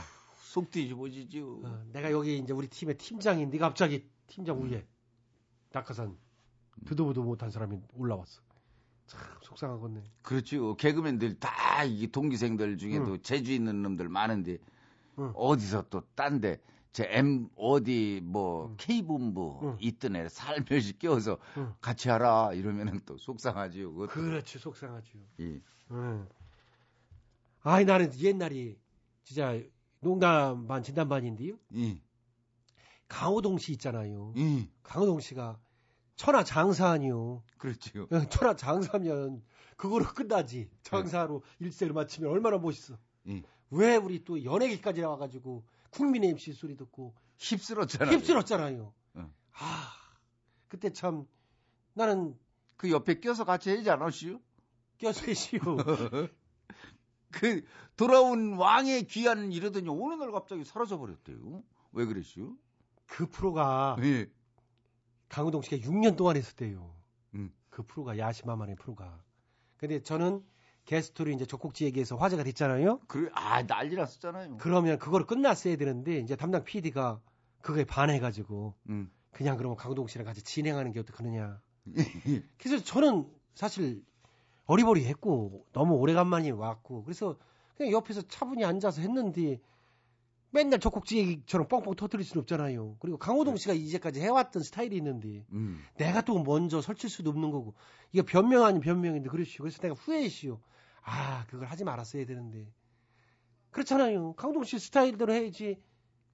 속 0.42 0.70
뒤집어지죠. 0.70 1.60
어, 1.64 1.84
내가 1.92 2.10
여기 2.10 2.36
이제 2.38 2.52
우리 2.52 2.66
팀의 2.68 2.98
팀장인데 2.98 3.58
갑자기 3.58 4.08
팀장 4.26 4.60
위에 4.62 4.84
낙하산 5.72 6.18
듣도 6.84 7.04
보도 7.04 7.22
못한 7.22 7.50
사람이 7.50 7.80
올라왔어. 7.94 8.42
참 9.06 9.20
속상하겠네. 9.42 10.02
그렇죠. 10.22 10.74
개그맨들 10.76 11.38
다 11.38 11.84
이게 11.84 12.08
동기생들 12.08 12.76
중에도 12.76 13.18
재주 13.18 13.52
있는 13.52 13.82
놈들 13.82 14.08
많은데 14.08 14.58
응. 15.18 15.32
어디서 15.34 15.88
또 15.88 16.02
딴데 16.14 16.60
제 16.92 17.06
M 17.10 17.48
어디 17.56 18.20
뭐 18.24 18.68
응. 18.70 18.76
K본부 18.78 19.60
응. 19.62 19.76
있던 19.80 20.16
애 20.16 20.28
살며시 20.28 20.98
끼워서 20.98 21.38
응. 21.56 21.74
같이 21.80 22.08
하라 22.08 22.52
이러면은 22.54 23.00
또 23.06 23.16
속상하지요. 23.16 23.92
그것도. 23.92 24.08
그렇지 24.08 24.58
속상하죠. 24.58 25.18
예. 25.40 25.60
응. 25.92 26.26
아이 27.62 27.84
나는 27.84 28.12
옛날이 28.18 28.78
진짜 29.24 29.60
농담 30.00 30.66
반 30.66 30.82
진담 30.82 31.08
반인데요. 31.08 31.56
예. 31.76 32.00
강호동 33.08 33.58
씨 33.58 33.72
있잖아요. 33.72 34.32
예. 34.36 34.68
강호동 34.82 35.20
씨가 35.20 35.58
천하 36.16 36.44
장사 36.44 36.88
아니요. 36.90 37.42
그렇죠. 37.58 38.08
천하 38.30 38.56
장사면 38.56 39.42
그거로 39.76 40.04
끝나지. 40.06 40.68
장사로 40.82 41.42
일생을 41.60 41.92
마치면 41.92 42.30
얼마나 42.30 42.58
멋있어. 42.58 42.98
예. 43.28 43.42
왜 43.70 43.96
우리 43.96 44.24
또 44.24 44.42
연예계까지 44.42 45.02
나와가지고 45.02 45.64
국민의 45.90 46.30
MC 46.30 46.52
소리 46.52 46.76
듣고 46.76 47.14
휩쓸었잖아요. 47.38 48.16
휩쓸었잖아요. 48.16 48.92
응. 49.16 49.32
아 49.52 49.92
그때 50.68 50.92
참 50.92 51.26
나는 51.92 52.38
그 52.76 52.90
옆에 52.90 53.20
껴서 53.20 53.44
같이 53.44 53.70
해지 53.70 53.90
않았시요? 53.90 54.40
껴서 54.98 55.26
해시오. 55.26 55.60
그 57.30 57.62
돌아온 57.96 58.54
왕의 58.54 59.06
귀환 59.08 59.52
이러더니 59.52 59.88
어느 59.90 60.14
날 60.14 60.32
갑자기 60.32 60.64
사라져 60.64 60.98
버렸대요. 60.98 61.62
왜 61.92 62.06
그랬시요? 62.06 62.56
그 63.06 63.28
프로가 63.28 63.96
예. 64.00 64.30
강호동 65.28 65.62
씨가 65.62 65.76
6년 65.86 66.16
동안 66.16 66.36
했었대요. 66.36 66.94
음. 67.34 67.52
그 67.70 67.82
프로가 67.82 68.18
야심만만의 68.18 68.76
프로가. 68.76 69.22
근데 69.76 70.00
저는 70.00 70.42
게스트로 70.86 71.30
이제 71.32 71.44
족국지 71.44 71.84
얘기해서 71.84 72.16
화제가 72.16 72.44
됐잖아요. 72.44 73.00
그래 73.08 73.28
아 73.34 73.66
난리 73.66 73.96
났었잖아요. 73.96 74.56
그러면 74.58 74.98
그거를 74.98 75.26
끝났어야 75.26 75.76
되는데 75.76 76.18
이제 76.18 76.36
담당 76.36 76.64
PD가 76.64 77.20
그거에 77.60 77.84
반해가지고 77.84 78.74
음. 78.88 79.10
그냥 79.32 79.56
그러면 79.56 79.76
강호동 79.76 80.06
씨랑 80.06 80.24
같이 80.24 80.42
진행하는 80.42 80.92
게 80.92 81.00
어떡하느냐. 81.00 81.60
그래서 82.58 82.82
저는 82.82 83.28
사실 83.54 84.02
어리버리 84.66 85.04
했고 85.06 85.66
너무 85.72 85.94
오래간만에 85.96 86.50
왔고 86.50 87.02
그래서 87.04 87.36
그냥 87.76 87.92
옆에서 87.92 88.22
차분히 88.22 88.64
앉아서 88.64 89.02
했는데 89.02 89.60
맨날 90.50 90.80
족국지 90.80 91.18
얘기처럼 91.18 91.68
뻥뻥 91.68 91.94
터뜨릴 91.96 92.24
수는 92.24 92.42
없잖아요. 92.42 92.96
그리고 93.00 93.18
강호동 93.18 93.56
씨가 93.56 93.74
이제까지 93.74 94.20
해왔던 94.20 94.62
스타일이 94.62 94.96
있는데 94.96 95.44
음. 95.52 95.82
내가 95.96 96.22
또 96.22 96.42
먼저 96.42 96.80
설칠 96.80 97.10
수도 97.10 97.30
없는 97.30 97.50
거고 97.50 97.74
이게 98.12 98.22
변명 98.22 98.64
아닌 98.64 98.80
변명인데 98.80 99.28
그러시오. 99.28 99.62
그래서 99.64 99.80
내가 99.82 99.94
후회했시오. 99.94 100.60
아 101.02 101.44
그걸 101.48 101.66
하지 101.66 101.84
말았어야 101.84 102.24
되는데 102.24 102.66
그렇잖아요. 103.70 104.32
강호동 104.34 104.64
씨 104.64 104.78
스타일대로 104.78 105.32
해야지. 105.32 105.78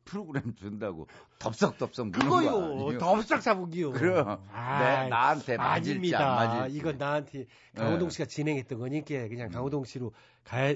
프로그램 0.04 0.54
준다고 0.56 1.06
덥석덥석 1.38 2.08
무는 2.08 2.28
거 2.28 2.40
그거요. 2.40 2.64
아니에요? 2.64 2.98
덥석 2.98 3.40
사북이요. 3.42 3.92
그럼 3.92 4.44
아이, 4.52 5.04
내, 5.04 5.08
나한테 5.08 5.56
맞을지 5.56 5.90
아닙니다. 5.90 6.40
안 6.40 6.48
맞을지. 6.58 6.76
이건 6.76 6.98
나한테 6.98 7.46
강호동 7.76 8.06
예. 8.06 8.10
씨가 8.10 8.24
진행했던 8.26 8.78
거니까 8.78 9.28
그냥 9.28 9.48
음. 9.48 9.52
강호동 9.52 9.84
씨로 9.84 10.12
가야 10.44 10.74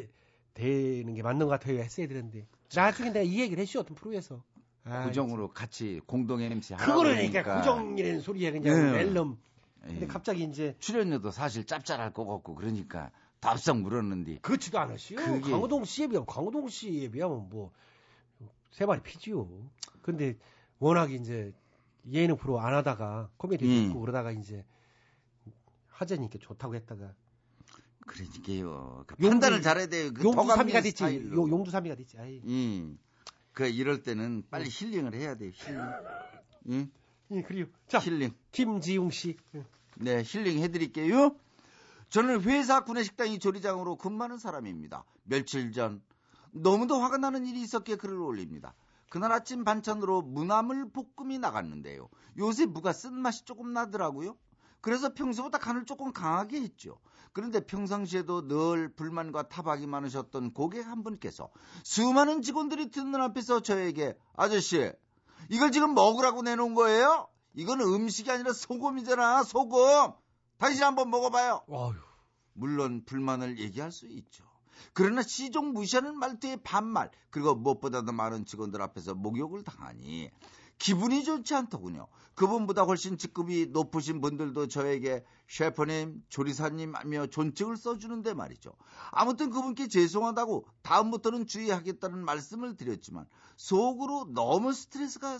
되는 0.56 1.14
게 1.14 1.22
맞는 1.22 1.46
것 1.46 1.50
같아요. 1.52 1.78
했어야 1.78 2.08
되는데 2.08 2.46
나중에 2.74 3.10
내가 3.10 3.22
이 3.22 3.40
얘기를 3.40 3.60
했죠. 3.62 3.80
어떤 3.80 3.94
프로에서. 3.94 4.42
아이, 4.84 5.06
고정으로 5.06 5.48
같이 5.52 6.00
공동 6.06 6.40
MC 6.40 6.74
하라고 6.74 6.92
그거를 6.92 7.16
그러니까. 7.16 7.58
고정이라는 7.58 8.20
소리야 8.20 8.52
그냥 8.52 8.66
예. 8.76 8.92
멜름. 8.92 9.36
근데 9.82 10.02
예. 10.02 10.06
갑자기 10.06 10.44
이제 10.44 10.74
출연료도 10.78 11.30
사실 11.30 11.64
짭짤할 11.64 12.12
것 12.12 12.24
같고 12.26 12.54
그러니까 12.54 13.10
덥석 13.40 13.78
물었는데 13.80 14.38
그렇지도 14.42 14.78
않으시요. 14.80 15.18
그게- 15.18 15.50
강호동 15.50 15.84
씨에 15.84 16.06
비하면 16.08 16.26
강호동 16.26 16.68
씨에 16.68 17.10
비하면 17.10 17.48
뭐세 17.50 18.86
마리 18.86 19.02
피지요. 19.02 19.48
근데 20.02 20.36
워낙 20.78 21.12
이제 21.12 21.52
예능 22.12 22.36
프로 22.36 22.60
안 22.60 22.72
하다가 22.74 23.28
코미디 23.36 23.64
음. 23.64 23.88
듣고 23.88 24.00
그러다가 24.00 24.30
이제 24.30 24.64
하재니까 25.88 26.38
좋다고 26.40 26.74
했다가 26.76 27.12
그러니까요. 28.06 29.04
그 29.06 29.14
용두- 29.16 29.28
판단을 29.30 29.62
잘해야 29.62 29.86
돼요. 29.86 30.12
그 30.14 30.22
용두 30.24 30.36
더감민 30.36 30.56
삼이가 30.56 30.80
됐지. 30.82 31.04
요- 31.04 31.48
용두 31.48 31.70
삼이가 31.70 31.94
됐지. 31.96 32.18
아이. 32.18 32.40
음. 32.44 32.98
그 33.52 33.66
이럴 33.66 34.02
때는 34.02 34.44
빨리 34.50 34.68
힐링을 34.70 35.14
해야 35.14 35.34
돼요. 35.34 35.50
힐링. 35.54 35.80
응? 36.70 36.90
예, 37.32 37.42
그래요. 37.42 37.66
자, 37.88 37.98
힐링. 37.98 38.32
김지웅 38.52 39.10
씨. 39.10 39.36
네, 39.96 40.22
힐링 40.24 40.62
해드릴게요. 40.62 41.36
저는 42.10 42.42
회사 42.42 42.84
구내식당이 42.84 43.38
조리장으로 43.38 43.96
근무하는 43.96 44.38
사람입니다. 44.38 45.04
며칠 45.24 45.72
전 45.72 46.02
너무도 46.52 47.00
화가 47.00 47.16
나는 47.18 47.46
일이 47.46 47.60
있었기에 47.62 47.96
글을 47.96 48.18
올립니다. 48.20 48.74
그날 49.08 49.32
아침 49.32 49.64
반찬으로 49.64 50.22
무나물 50.22 50.90
볶음이 50.90 51.38
나갔는데요. 51.38 52.08
요새 52.38 52.66
무가 52.66 52.92
쓴맛이 52.92 53.44
조금 53.44 53.72
나더라고요. 53.72 54.36
그래서 54.80 55.14
평소보다 55.14 55.58
간을 55.58 55.84
조금 55.86 56.12
강하게 56.12 56.60
했죠. 56.60 56.98
그런데 57.36 57.60
평상시에도 57.60 58.48
늘 58.48 58.88
불만과 58.94 59.50
타박이 59.50 59.86
많으셨던 59.86 60.54
고객 60.54 60.86
한 60.86 61.02
분께서 61.02 61.50
수많은 61.84 62.40
직원들이 62.40 62.90
듣는 62.90 63.20
앞에서 63.20 63.60
저에게 63.60 64.16
아저씨 64.36 64.90
이걸 65.50 65.70
지금 65.70 65.92
먹으라고 65.92 66.40
내놓은 66.40 66.74
거예요? 66.74 67.28
이건 67.52 67.82
음식이 67.82 68.30
아니라 68.30 68.54
소금이잖아 68.54 69.42
소금 69.42 70.14
당신 70.56 70.84
한번 70.84 71.10
먹어봐요 71.10 71.66
아유. 71.68 71.92
물론 72.54 73.04
불만을 73.04 73.58
얘기할 73.58 73.92
수 73.92 74.06
있죠 74.06 74.42
그러나 74.94 75.20
시종 75.20 75.74
무시하는 75.74 76.18
말투의 76.18 76.62
반말 76.64 77.10
그리고 77.28 77.54
무엇보다도 77.54 78.12
많은 78.12 78.46
직원들 78.46 78.80
앞에서 78.80 79.14
목욕을 79.14 79.62
당하니 79.62 80.30
기분이 80.78 81.24
좋지 81.24 81.54
않더군요. 81.54 82.06
그분보다 82.34 82.82
훨씬 82.82 83.16
직급이 83.16 83.68
높으신 83.70 84.20
분들도 84.20 84.68
저에게 84.68 85.24
셰프님, 85.48 86.22
조리사님 86.28 86.94
하며 86.94 87.26
존칭을 87.26 87.78
써주는데 87.78 88.34
말이죠. 88.34 88.74
아무튼 89.10 89.50
그분께 89.50 89.88
죄송하다고 89.88 90.66
다음부터는 90.82 91.46
주의하겠다는 91.46 92.22
말씀을 92.24 92.76
드렸지만 92.76 93.26
속으로 93.56 94.26
너무 94.34 94.74
스트레스가 94.74 95.38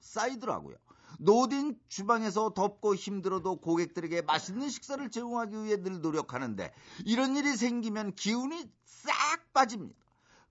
쌓이더라고요. 0.00 0.76
노딘 1.18 1.78
주방에서 1.88 2.50
덥고 2.54 2.96
힘들어도 2.96 3.56
고객들에게 3.60 4.22
맛있는 4.22 4.68
식사를 4.68 5.08
제공하기 5.10 5.64
위해 5.64 5.76
늘 5.76 6.00
노력하는데 6.00 6.72
이런 7.04 7.36
일이 7.36 7.56
생기면 7.56 8.14
기운이 8.14 8.68
싹 8.84 9.52
빠집니다. 9.52 9.96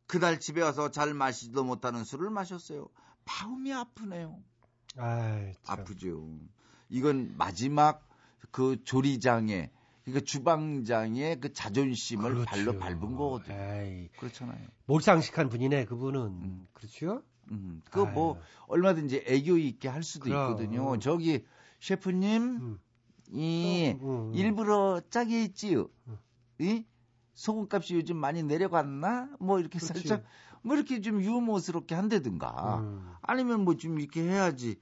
그날 0.08 0.40
집에 0.40 0.62
와서 0.62 0.90
잘 0.92 1.14
마시지도 1.14 1.64
못하는 1.64 2.04
술을 2.04 2.30
마셨어요. 2.30 2.88
마음이 3.26 3.74
아프네요. 3.74 4.38
아이, 4.98 5.54
참. 5.64 5.80
아프죠. 5.80 6.30
이건 6.90 7.36
마지막 7.38 8.08
그 8.52 8.82
조리장의 8.84 9.72
그러니까 10.04 10.24
주방장의 10.26 11.40
그 11.40 11.52
자존심을 11.52 12.34
그렇죠. 12.36 12.46
발로 12.46 12.78
밟은 12.78 13.16
거거든요. 13.16 13.56
에이, 13.58 14.10
그렇잖아요. 14.20 14.68
몰상식한 14.86 15.50
분이네 15.50 15.86
그분은. 15.86 16.68
그렇죠? 16.74 17.24
음, 17.52 17.82
그뭐 17.92 18.40
얼마든지 18.68 19.24
애교 19.28 19.58
있게 19.58 19.88
할 19.88 20.04
수도 20.04 20.26
그럼. 20.26 20.52
있거든요. 20.52 20.98
저기 21.00 21.44
셰프님 21.80 22.78
이 23.32 23.96
일부러 24.34 25.02
짜게 25.10 25.42
했지요. 25.42 25.90
이 26.60 26.86
소금값이 27.34 27.96
요즘 27.96 28.18
많이 28.18 28.44
내려갔나? 28.44 29.30
뭐 29.40 29.60
이렇게 29.60 29.80
그렇지. 29.80 30.08
살짝 30.08 30.24
뭐 30.66 30.76
이렇게 30.76 31.00
좀 31.00 31.22
유머스럽게 31.22 31.94
한다든가 31.96 32.80
음. 32.80 33.14
아니면 33.22 33.64
뭐 33.64 33.76
좀 33.76 34.00
이렇게 34.00 34.22
해야지. 34.24 34.80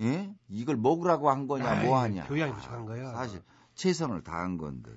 예? 0.00 0.34
이걸 0.48 0.76
먹으라고 0.76 1.30
한 1.30 1.46
거냐 1.46 1.82
뭐 1.84 1.98
하냐. 1.98 2.26
교양이 2.26 2.52
부족한 2.52 2.86
거야. 2.86 3.12
사실 3.12 3.40
최선을 3.74 4.22
다한 4.24 4.58
건데. 4.58 4.90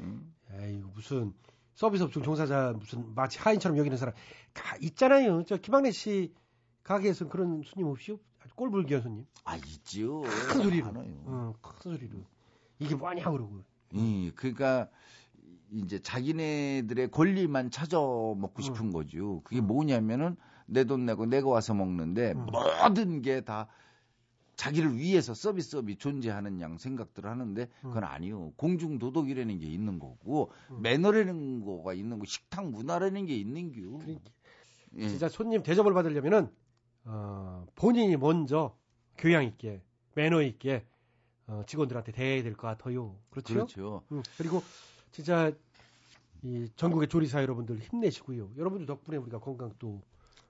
응? 0.00 0.32
에이 0.52 0.82
무슨 0.94 1.32
서비스 1.74 2.02
업종 2.02 2.22
종사자 2.22 2.74
무슨 2.78 3.14
마치 3.14 3.38
하인처럼 3.38 3.78
여기는 3.78 3.96
사람 3.96 4.14
가, 4.52 4.76
있잖아요. 4.80 5.44
저 5.44 5.56
김학래 5.56 5.90
씨 5.92 6.32
가게에서 6.82 7.28
그런 7.28 7.62
손님 7.64 7.86
없이요? 7.90 8.18
아주 8.42 8.54
꼴불기한 8.54 9.02
손님. 9.02 9.26
아 9.44 9.56
있지요. 9.56 10.20
큰 10.22 10.62
소리로. 10.62 10.88
어, 11.26 11.54
큰 11.62 11.92
소리로. 11.92 12.18
이게 12.80 12.94
뭐냐 12.94 13.30
그러고. 13.30 13.62
음, 13.94 14.32
그러니까 14.34 14.88
이제 15.72 15.98
자기네들의 15.98 17.10
권리만 17.10 17.70
찾아 17.70 17.98
먹고 17.98 18.62
싶은 18.62 18.90
거죠. 18.92 19.40
그게 19.44 19.60
뭐냐면은 19.60 20.36
내 20.66 20.84
돈 20.84 21.06
내고 21.06 21.26
내가 21.26 21.48
와서 21.48 21.74
먹는데 21.74 22.34
모든 22.34 23.22
게 23.22 23.40
다 23.42 23.68
자기를 24.56 24.96
위해서 24.98 25.34
서비스업이 25.34 25.96
존재하는 25.98 26.60
양 26.60 26.78
생각들을 26.78 27.30
하는데 27.30 27.68
그건 27.80 28.02
아니요. 28.04 28.52
공중 28.56 28.98
도덕이라는 28.98 29.58
게 29.60 29.66
있는 29.66 29.98
거고 30.00 30.50
매너라는 30.80 31.64
거가 31.64 31.94
있는 31.94 32.18
거, 32.18 32.24
식탁 32.26 32.68
문화라는 32.68 33.26
게 33.26 33.36
있는 33.36 33.70
겨. 33.72 33.98
예. 34.96 35.08
진짜 35.08 35.28
손님 35.28 35.62
대접을 35.62 35.92
받으려면은 35.94 36.48
어, 37.04 37.66
본인이 37.76 38.16
먼저 38.16 38.76
교양 39.16 39.44
있게 39.44 39.80
매너 40.14 40.42
있게 40.42 40.84
어, 41.46 41.62
직원들한테 41.66 42.10
대해야 42.12 42.42
될 42.42 42.54
것 42.56 42.66
같아요. 42.66 43.16
그렇죠? 43.30 43.54
그렇죠. 43.54 44.02
음, 44.10 44.22
그리고 44.36 44.62
진짜 45.10 45.52
이 46.42 46.68
전국의 46.76 47.08
조리사 47.08 47.42
여러분들 47.42 47.78
힘내시고요. 47.78 48.50
여러분들 48.56 48.86
덕분에 48.86 49.16
우리가 49.16 49.38
건강 49.40 49.72
또 49.78 50.00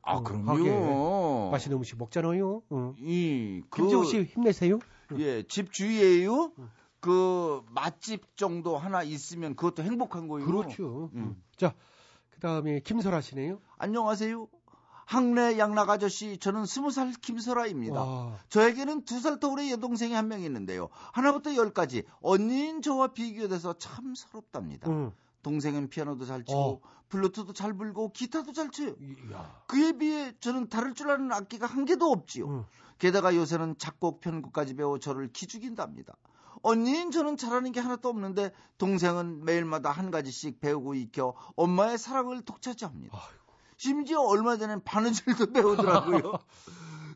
아, 0.03 0.17
어, 0.17 0.23
그럼요. 0.23 1.51
맛있는 1.51 1.79
음식 1.79 1.99
먹잖아요. 1.99 2.63
어. 2.71 2.95
이 2.99 3.63
김지호 3.75 4.05
씨 4.05 4.23
힘내세요. 4.25 4.79
예, 5.19 5.43
집 5.43 5.73
주위에요. 5.73 6.53
그 7.01 7.63
맛집 7.71 8.37
정도 8.37 8.77
하나 8.77 9.03
있으면 9.03 9.55
그것도 9.55 9.83
행복한 9.83 10.29
거예요. 10.29 10.47
그렇죠. 10.47 11.11
음. 11.15 11.41
자, 11.57 11.75
그다음에 12.31 12.81
김설아 12.81 13.21
씨네요. 13.21 13.61
안녕하세요. 13.79 14.49
항내 15.09 15.59
양락 15.59 15.89
아저씨, 15.89 16.37
저는 16.37 16.67
스무 16.67 16.91
살 16.91 17.13
김설아입니다. 17.13 17.95
와. 18.03 18.37
저에게는 18.51 19.05
두 19.07 19.21
살 19.21 19.41
터울의 19.41 19.71
여동생이 19.73 20.13
한 20.13 20.29
명 20.29 20.43
있는데요. 20.43 20.91
하나부터 21.13 21.55
열까지 21.57 22.03
언니인 22.21 22.83
저와 22.83 23.09
비교돼서 23.15 23.73
참 23.79 24.15
서럽답니다. 24.15 24.91
음. 24.91 25.11
동생은 25.43 25.89
피아노도 25.89 26.27
잘 26.27 26.45
치고 26.45 26.59
어. 26.61 26.81
플루트도 27.09 27.55
잘 27.55 27.73
불고 27.73 28.13
기타도 28.13 28.53
잘 28.53 28.71
쳐요. 28.71 28.91
야. 29.33 29.63
그에 29.67 29.93
비해 29.93 30.35
저는 30.41 30.69
다룰 30.69 30.93
줄 30.93 31.11
아는 31.11 31.33
악기가 31.33 31.67
한 31.67 31.87
개도 31.87 32.11
없지요. 32.13 32.47
음. 32.47 32.65
게다가 32.99 33.35
요새는 33.35 33.79
작곡 33.79 34.21
편곡까지 34.21 34.75
배워 34.75 34.99
저를 34.99 35.33
기죽인답니다. 35.33 36.17
언니인 36.63 37.11
저는 37.13 37.39
잘하는 37.39 37.73
게 37.73 37.81
하나도 37.81 38.11
없는데 38.11 38.53
동생은 38.77 39.45
매일마다 39.47 39.91
한 39.91 40.11
가지씩 40.11 40.61
배우고 40.61 40.95
익혀 40.95 41.33
엄마의 41.57 41.97
사랑을 41.97 42.43
독차지합니다. 42.43 43.17
심지어 43.79 44.20
얼마 44.22 44.57
전엔 44.57 44.83
바느질도 44.85 45.53
배우더라고요. 45.55 46.33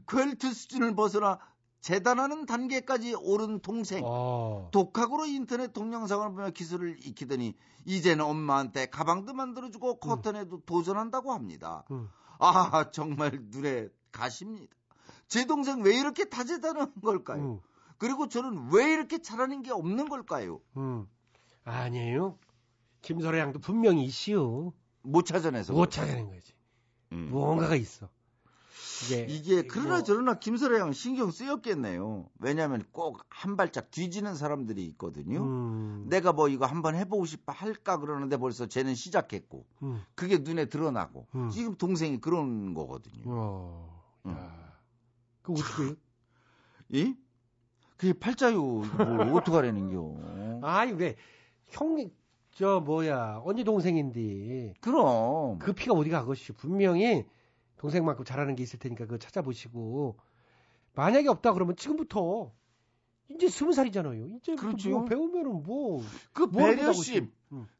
퀼트 0.07 0.53
수준을 0.55 0.95
벗어나 0.95 1.39
재단하는 1.81 2.47
단계까지 2.47 3.17
오른 3.17 3.61
동생. 3.61 4.05
아. 4.07 4.69
독학으로 4.71 5.27
인터넷 5.27 5.73
동영상을 5.73 6.27
보며 6.31 6.51
기술을 6.51 7.05
익히더니 7.05 7.57
이제는 7.85 8.25
엄마한테 8.25 8.87
가방도 8.87 9.35
만들어주고 9.35 9.99
커튼에도 9.99 10.61
도전한다고 10.65 11.33
합니다. 11.33 11.85
음. 11.91 12.09
아 12.39 12.91
정말 12.93 13.33
눈에 13.51 13.89
가십니다. 14.13 14.73
제 15.27 15.47
동생 15.47 15.83
왜 15.83 15.99
이렇게 15.99 16.27
다재다능한 16.29 16.93
걸까요? 17.03 17.61
그리고 17.99 18.29
저는 18.29 18.71
왜 18.73 18.93
이렇게 18.93 19.19
잘하는 19.21 19.63
게 19.63 19.73
없는 19.73 20.09
걸까요? 20.09 20.61
음. 20.77 21.09
아니에요. 21.65 22.39
김설아 23.01 23.39
양도 23.39 23.59
분명히 23.59 24.05
있시오. 24.05 24.73
못 25.03 25.25
찾아내서. 25.27 25.73
못 25.73 25.91
찾아낸 25.91 26.29
거지. 26.29 26.53
음. 27.13 27.29
무언가가 27.31 27.75
있어. 27.77 28.09
이게 29.05 29.27
이게 29.29 29.63
그러나 29.67 29.97
뭐- 29.97 30.03
저러나 30.05 30.39
김설아 30.39 30.79
양 30.79 30.93
신경 30.93 31.31
쓰였겠네요. 31.33 32.29
왜냐하면 32.39 32.85
꼭 32.93 33.21
한 33.29 33.57
발짝 33.57 33.91
뒤지는 33.91 34.37
사람들이 34.37 34.85
있거든요. 34.91 35.43
음. 35.43 36.07
내가 36.09 36.33
뭐 36.33 36.49
이거 36.49 36.65
한번 36.67 36.95
해보고 36.95 37.27
싶어 37.27 37.51
할까 37.53 37.99
그러는데 37.99 38.37
벌써 38.37 38.67
쟤는 38.67 38.95
시작했고 38.95 39.67
음. 39.83 40.01
그게 40.15 40.39
눈에 40.39 40.67
드러나고 40.67 41.27
음. 41.35 41.51
지금 41.51 41.75
동생이 41.77 42.21
그런 42.21 42.73
거거든요. 42.75 43.25
어. 43.27 44.03
음. 44.27 44.37
그 45.43 45.53
어떻게? 45.53 45.97
이? 46.91 47.17
그게 47.97 48.13
팔자요. 48.13 48.63
뭘 48.63 49.21
어떡하라는겨. 49.35 50.61
아니 50.63 50.93
왜 50.93 51.17
형이 51.71 52.11
저 52.55 52.81
뭐야 52.81 53.43
언니 53.45 53.65
동생인데 53.65 54.75
그럼. 54.81 55.59
그 55.59 55.73
피가 55.73 55.95
어디 55.95 56.11
가겠슈 56.11 56.55
분명히 56.55 57.25
동생만큼 57.79 58.25
잘하는 58.25 58.55
게 58.55 58.63
있을 58.63 58.79
테니까 58.79 59.07
그거 59.07 59.19
찾아보시고. 59.19 60.17
만약에 60.95 61.29
없다 61.29 61.55
그러면 61.55 61.75
지금부터 61.77 62.53
이제 63.31 63.49
스무 63.49 63.73
살이잖아요. 63.73 64.27
이제 64.37 64.55
그렇죠. 64.55 64.91
뭐 64.91 65.05
배우면은 65.07 65.63
뭐그뭐 65.63 66.05
한다고 66.37 66.51
배려심. 66.53 67.33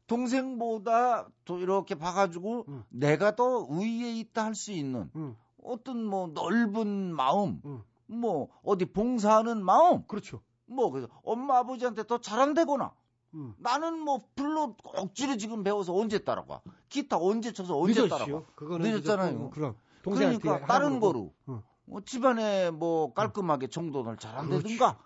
동생보다 0.07 1.27
또 1.45 1.59
이렇게 1.59 1.93
봐가지고 1.95 2.65
내가 2.89 3.35
더 3.35 3.59
우위에 3.59 4.13
있다 4.19 4.45
할 4.45 4.55
수 4.55 4.71
있는 4.71 5.09
음. 5.15 5.35
어떤 5.63 6.03
뭐 6.03 6.27
넓은 6.33 7.13
마음 7.15 7.61
뭐 8.07 8.49
어디 8.63 8.85
봉사하는 8.85 9.63
마음. 9.63 10.03
그렇죠. 10.07 10.41
뭐 10.65 10.89
그래서 10.89 11.07
엄마 11.23 11.59
아버지한테 11.59 12.03
더 12.07 12.17
잘한다거나 12.19 12.91
음. 13.33 13.53
나는 13.57 13.99
뭐 13.99 14.21
불로 14.35 14.75
억지로 14.83 15.37
지금 15.37 15.63
배워서 15.63 15.95
언제 15.95 16.19
따라가? 16.19 16.61
기타 16.89 17.17
언제 17.17 17.51
쳐서 17.51 17.77
언제 17.79 18.01
늦었지요. 18.01 18.17
따라가? 18.25 18.45
그거는 18.55 18.91
늦었잖아요. 18.91 19.49
그럼 19.49 19.75
그러니까 20.03 20.65
다른 20.65 20.99
거로. 20.99 21.33
응. 21.49 21.61
어, 21.89 21.99
집안에 22.01 22.71
뭐 22.71 23.13
깔끔하게 23.13 23.67
정돈을 23.67 24.17
잘한다든가 24.17 24.97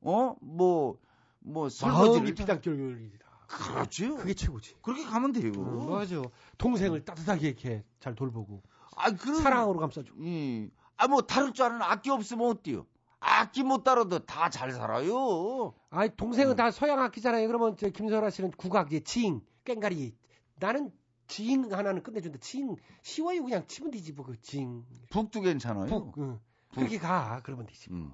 어뭐뭐 0.00 0.98
뭐 1.40 1.68
설거지를 1.68 2.34
피단결이다. 2.34 3.26
그렇죠 3.46 4.16
그게 4.16 4.34
최고지. 4.34 4.74
그렇게 4.82 5.04
가면 5.04 5.32
돼요. 5.32 5.52
음, 5.56 5.90
맞아. 5.90 6.20
동생을 6.58 7.04
따뜻하게 7.04 7.48
이렇게 7.48 7.84
잘 7.98 8.14
돌보고 8.14 8.62
아, 8.96 9.10
그럼 9.12 9.36
사랑으로 9.36 9.78
감싸줘 9.78 10.10
예. 10.22 10.68
아뭐 10.96 11.22
다룰 11.22 11.52
줄 11.52 11.64
아는 11.64 11.80
악기 11.80 12.10
없으면 12.10 12.46
어때요 12.50 12.84
악기 13.20 13.62
못 13.62 13.82
다뤄도 13.84 14.26
다 14.26 14.48
잘 14.50 14.72
살아요 14.72 15.74
아니 15.90 16.10
동생은 16.16 16.56
다 16.56 16.70
서양 16.70 17.00
악기잖아요. 17.00 17.46
그러면 17.48 17.76
저 17.76 17.88
김설아 17.88 18.30
씨는 18.30 18.52
국악이 18.52 19.02
칭, 19.04 19.40
깽가리. 19.64 20.16
나는 20.56 20.90
징 21.26 21.70
하나는 21.72 22.02
끝내준다. 22.02 22.38
칭 22.40 22.76
쉬워요. 23.02 23.42
그냥 23.44 23.66
치면 23.66 23.90
되지 23.90 24.12
뭐그 24.12 24.40
징. 24.40 24.84
북도 25.10 25.40
괜찮아요 25.42 25.86
북. 25.86 26.14
응. 26.18 26.38
그렇게 26.74 26.98
가. 26.98 27.40
그러면 27.44 27.66
되지. 27.66 27.90
뭐. 27.90 28.12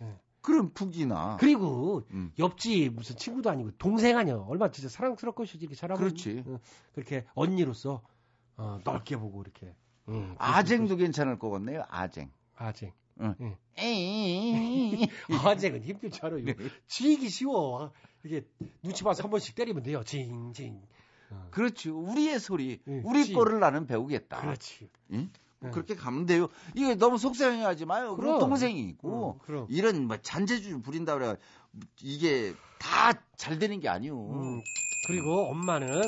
음. 0.00 0.18
그럼 0.40 0.72
북이나 0.74 1.38
그리고 1.40 2.02
음. 2.10 2.30
옆집 2.38 2.92
무슨 2.94 3.16
친구도 3.16 3.48
아니고 3.50 3.70
동생 3.78 4.18
아니야. 4.18 4.36
얼마 4.46 4.66
나 4.66 4.70
진짜 4.72 4.88
사랑스럽 4.90 5.34
것이지 5.34 5.58
이렇게 5.58 5.74
잘하면. 5.74 5.98
그렇지. 6.02 6.44
응. 6.46 6.58
그렇게 6.94 7.24
언니로서 7.34 8.02
어, 8.56 8.78
넓게 8.84 9.16
보고 9.16 9.40
이렇게. 9.42 9.74
응. 10.08 10.34
아쟁도 10.38 10.96
괜찮을 10.96 11.38
것 11.38 11.48
같네요 11.50 11.84
아쟁 11.88 12.30
아쟁. 12.56 12.92
응. 13.20 13.34
예. 13.40 13.82
에이. 13.82 15.08
언쟁은 15.44 15.82
힘들잖아요. 15.82 16.44
지기 16.86 17.28
쉬워. 17.28 17.92
이게 18.24 18.44
눈치 18.82 19.04
봐서 19.04 19.22
한 19.22 19.30
번씩 19.30 19.54
때리면 19.54 19.82
돼요. 19.82 20.02
징징. 20.04 20.80
그렇죠. 21.50 21.98
우리의 21.98 22.38
소리, 22.38 22.80
예, 22.86 23.00
우리 23.04 23.24
지. 23.24 23.32
거를 23.32 23.58
나는 23.58 23.86
배우겠다. 23.86 24.40
그렇지. 24.40 24.88
응? 25.12 25.30
뭐 25.58 25.68
예. 25.68 25.72
그렇게 25.72 25.94
가면 25.96 26.26
돼요. 26.26 26.48
이게 26.74 26.94
너무 26.94 27.18
속상해하지 27.18 27.86
마요. 27.86 28.14
그럼. 28.16 28.38
동생이 28.38 28.80
있고 28.90 29.30
어, 29.30 29.38
그럼. 29.44 29.66
이런 29.68 30.06
뭐 30.06 30.16
잔재주 30.18 30.80
부린다 30.82 31.14
그래 31.14 31.36
이게 32.00 32.54
다 32.78 33.12
잘 33.36 33.58
되는 33.58 33.80
게 33.80 33.88
아니오. 33.88 34.30
음, 34.32 34.62
그리고 35.08 35.48
엄마는 35.50 36.02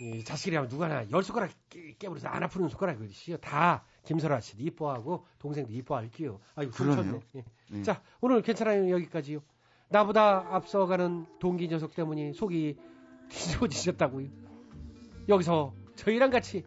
이 0.00 0.24
자식이라면 0.24 0.70
누가나 0.70 1.04
열 1.10 1.22
손가락 1.22 1.50
깨- 1.68 1.94
깨버려서 1.98 2.26
안 2.28 2.42
아프는 2.42 2.68
손가락이시요. 2.68 3.36
다 3.38 3.84
김설아 4.04 4.40
씨도 4.40 4.62
이뻐하고 4.62 5.24
동생도 5.38 5.72
이뻐할게요. 5.72 6.40
아이고 6.54 6.72
그러네요. 6.72 7.20
예. 7.36 7.44
네. 7.70 7.82
자 7.82 8.02
오늘 8.20 8.42
괜찮아요 8.42 8.90
여기까지요. 8.90 9.40
나보다 9.88 10.46
앞서가는 10.50 11.26
동기 11.40 11.68
녀석 11.68 11.94
때문에 11.94 12.32
속이 12.32 12.76
뒤집어지셨다고요. 13.28 14.28
여기서 15.28 15.74
저희랑 15.96 16.30
같이 16.30 16.64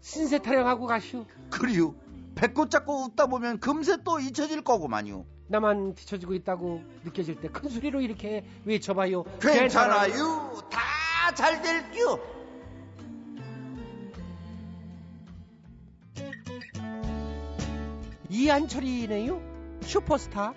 신세 0.00 0.38
타령하고 0.38 0.86
가시오. 0.86 1.24
그리요. 1.50 1.94
배꼽 2.34 2.70
잡고 2.70 3.04
웃다 3.04 3.26
보면 3.26 3.60
금세 3.60 3.96
또 4.04 4.20
잊혀질 4.20 4.62
거구만요. 4.62 5.24
나만 5.48 5.94
뒤처지고 5.94 6.34
있다고 6.34 6.82
느껴질 7.04 7.40
때 7.40 7.48
큰 7.48 7.70
소리로 7.70 8.00
이렇게 8.00 8.44
외쳐봐요. 8.64 9.22
괜찮아요. 9.40 10.52
다잘 10.70 11.62
될게요. 11.62 12.18
이한철이네요. 18.30 19.40
슈퍼스타. 19.82 20.54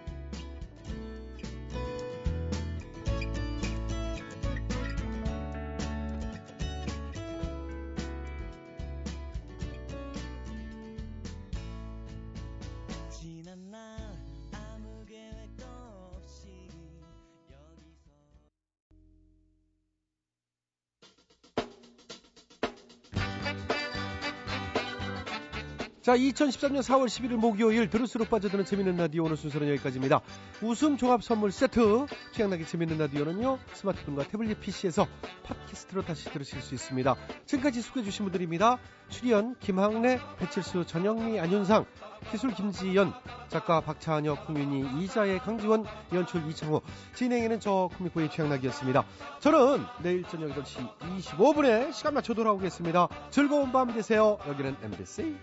자, 26.10 26.18
2013년 26.18 26.80
4월 26.80 27.05
11일 27.05 27.36
목요일 27.36 27.88
들을수록 27.88 28.32
빠져드는 28.32 28.66
재밌는 28.66 28.97
라디오 28.97 29.26
오늘 29.26 29.38
순서는 29.38 29.70
여기까지입니다. 29.70 30.22
웃음 30.64 30.97
종합 30.97 31.22
선물 31.22 31.51
세트, 31.51 32.07
취향나게 32.34 32.66
재밌는 32.66 32.97
라디오는요, 32.97 33.60
스마트폰과 33.74 34.28
태블릿 34.30 34.60
PC에서 34.60 35.05
팟캐스트로 35.43 36.01
다시 36.01 36.32
들으실 36.32 36.64
수 36.64 36.74
있습니다. 36.74 37.16
지금까지 37.45 37.84
소개해 37.84 38.03
주신 38.03 38.26
분들입니다. 38.26 38.80
출연 39.10 39.55
김학래, 39.60 40.20
배칠수, 40.39 40.88
전영미, 40.88 41.39
안윤상, 41.41 41.86
기술 42.32 42.55
김지연, 42.55 43.14
작가 43.49 43.80
박찬혁, 43.80 44.49
홍윤희, 44.49 45.03
이자의 45.03 45.38
강지원, 45.38 45.86
연출 46.12 46.43
이창호, 46.49 46.82
진행에는 47.14 47.60
저 47.60 47.88
코미코의 47.99 48.32
취향나기였습니다. 48.32 49.05
저는 49.41 49.86
내일 50.01 50.24
저녁 50.24 50.55
8시 50.55 50.89
25분에 51.20 51.93
시간 51.93 52.16
맞춰 52.16 52.34
돌아오겠습니다. 52.34 53.10
즐거운 53.30 53.72
밤 53.72 53.93
되세요. 53.93 54.39
여기는 54.47 54.76
MBC. 54.82 55.38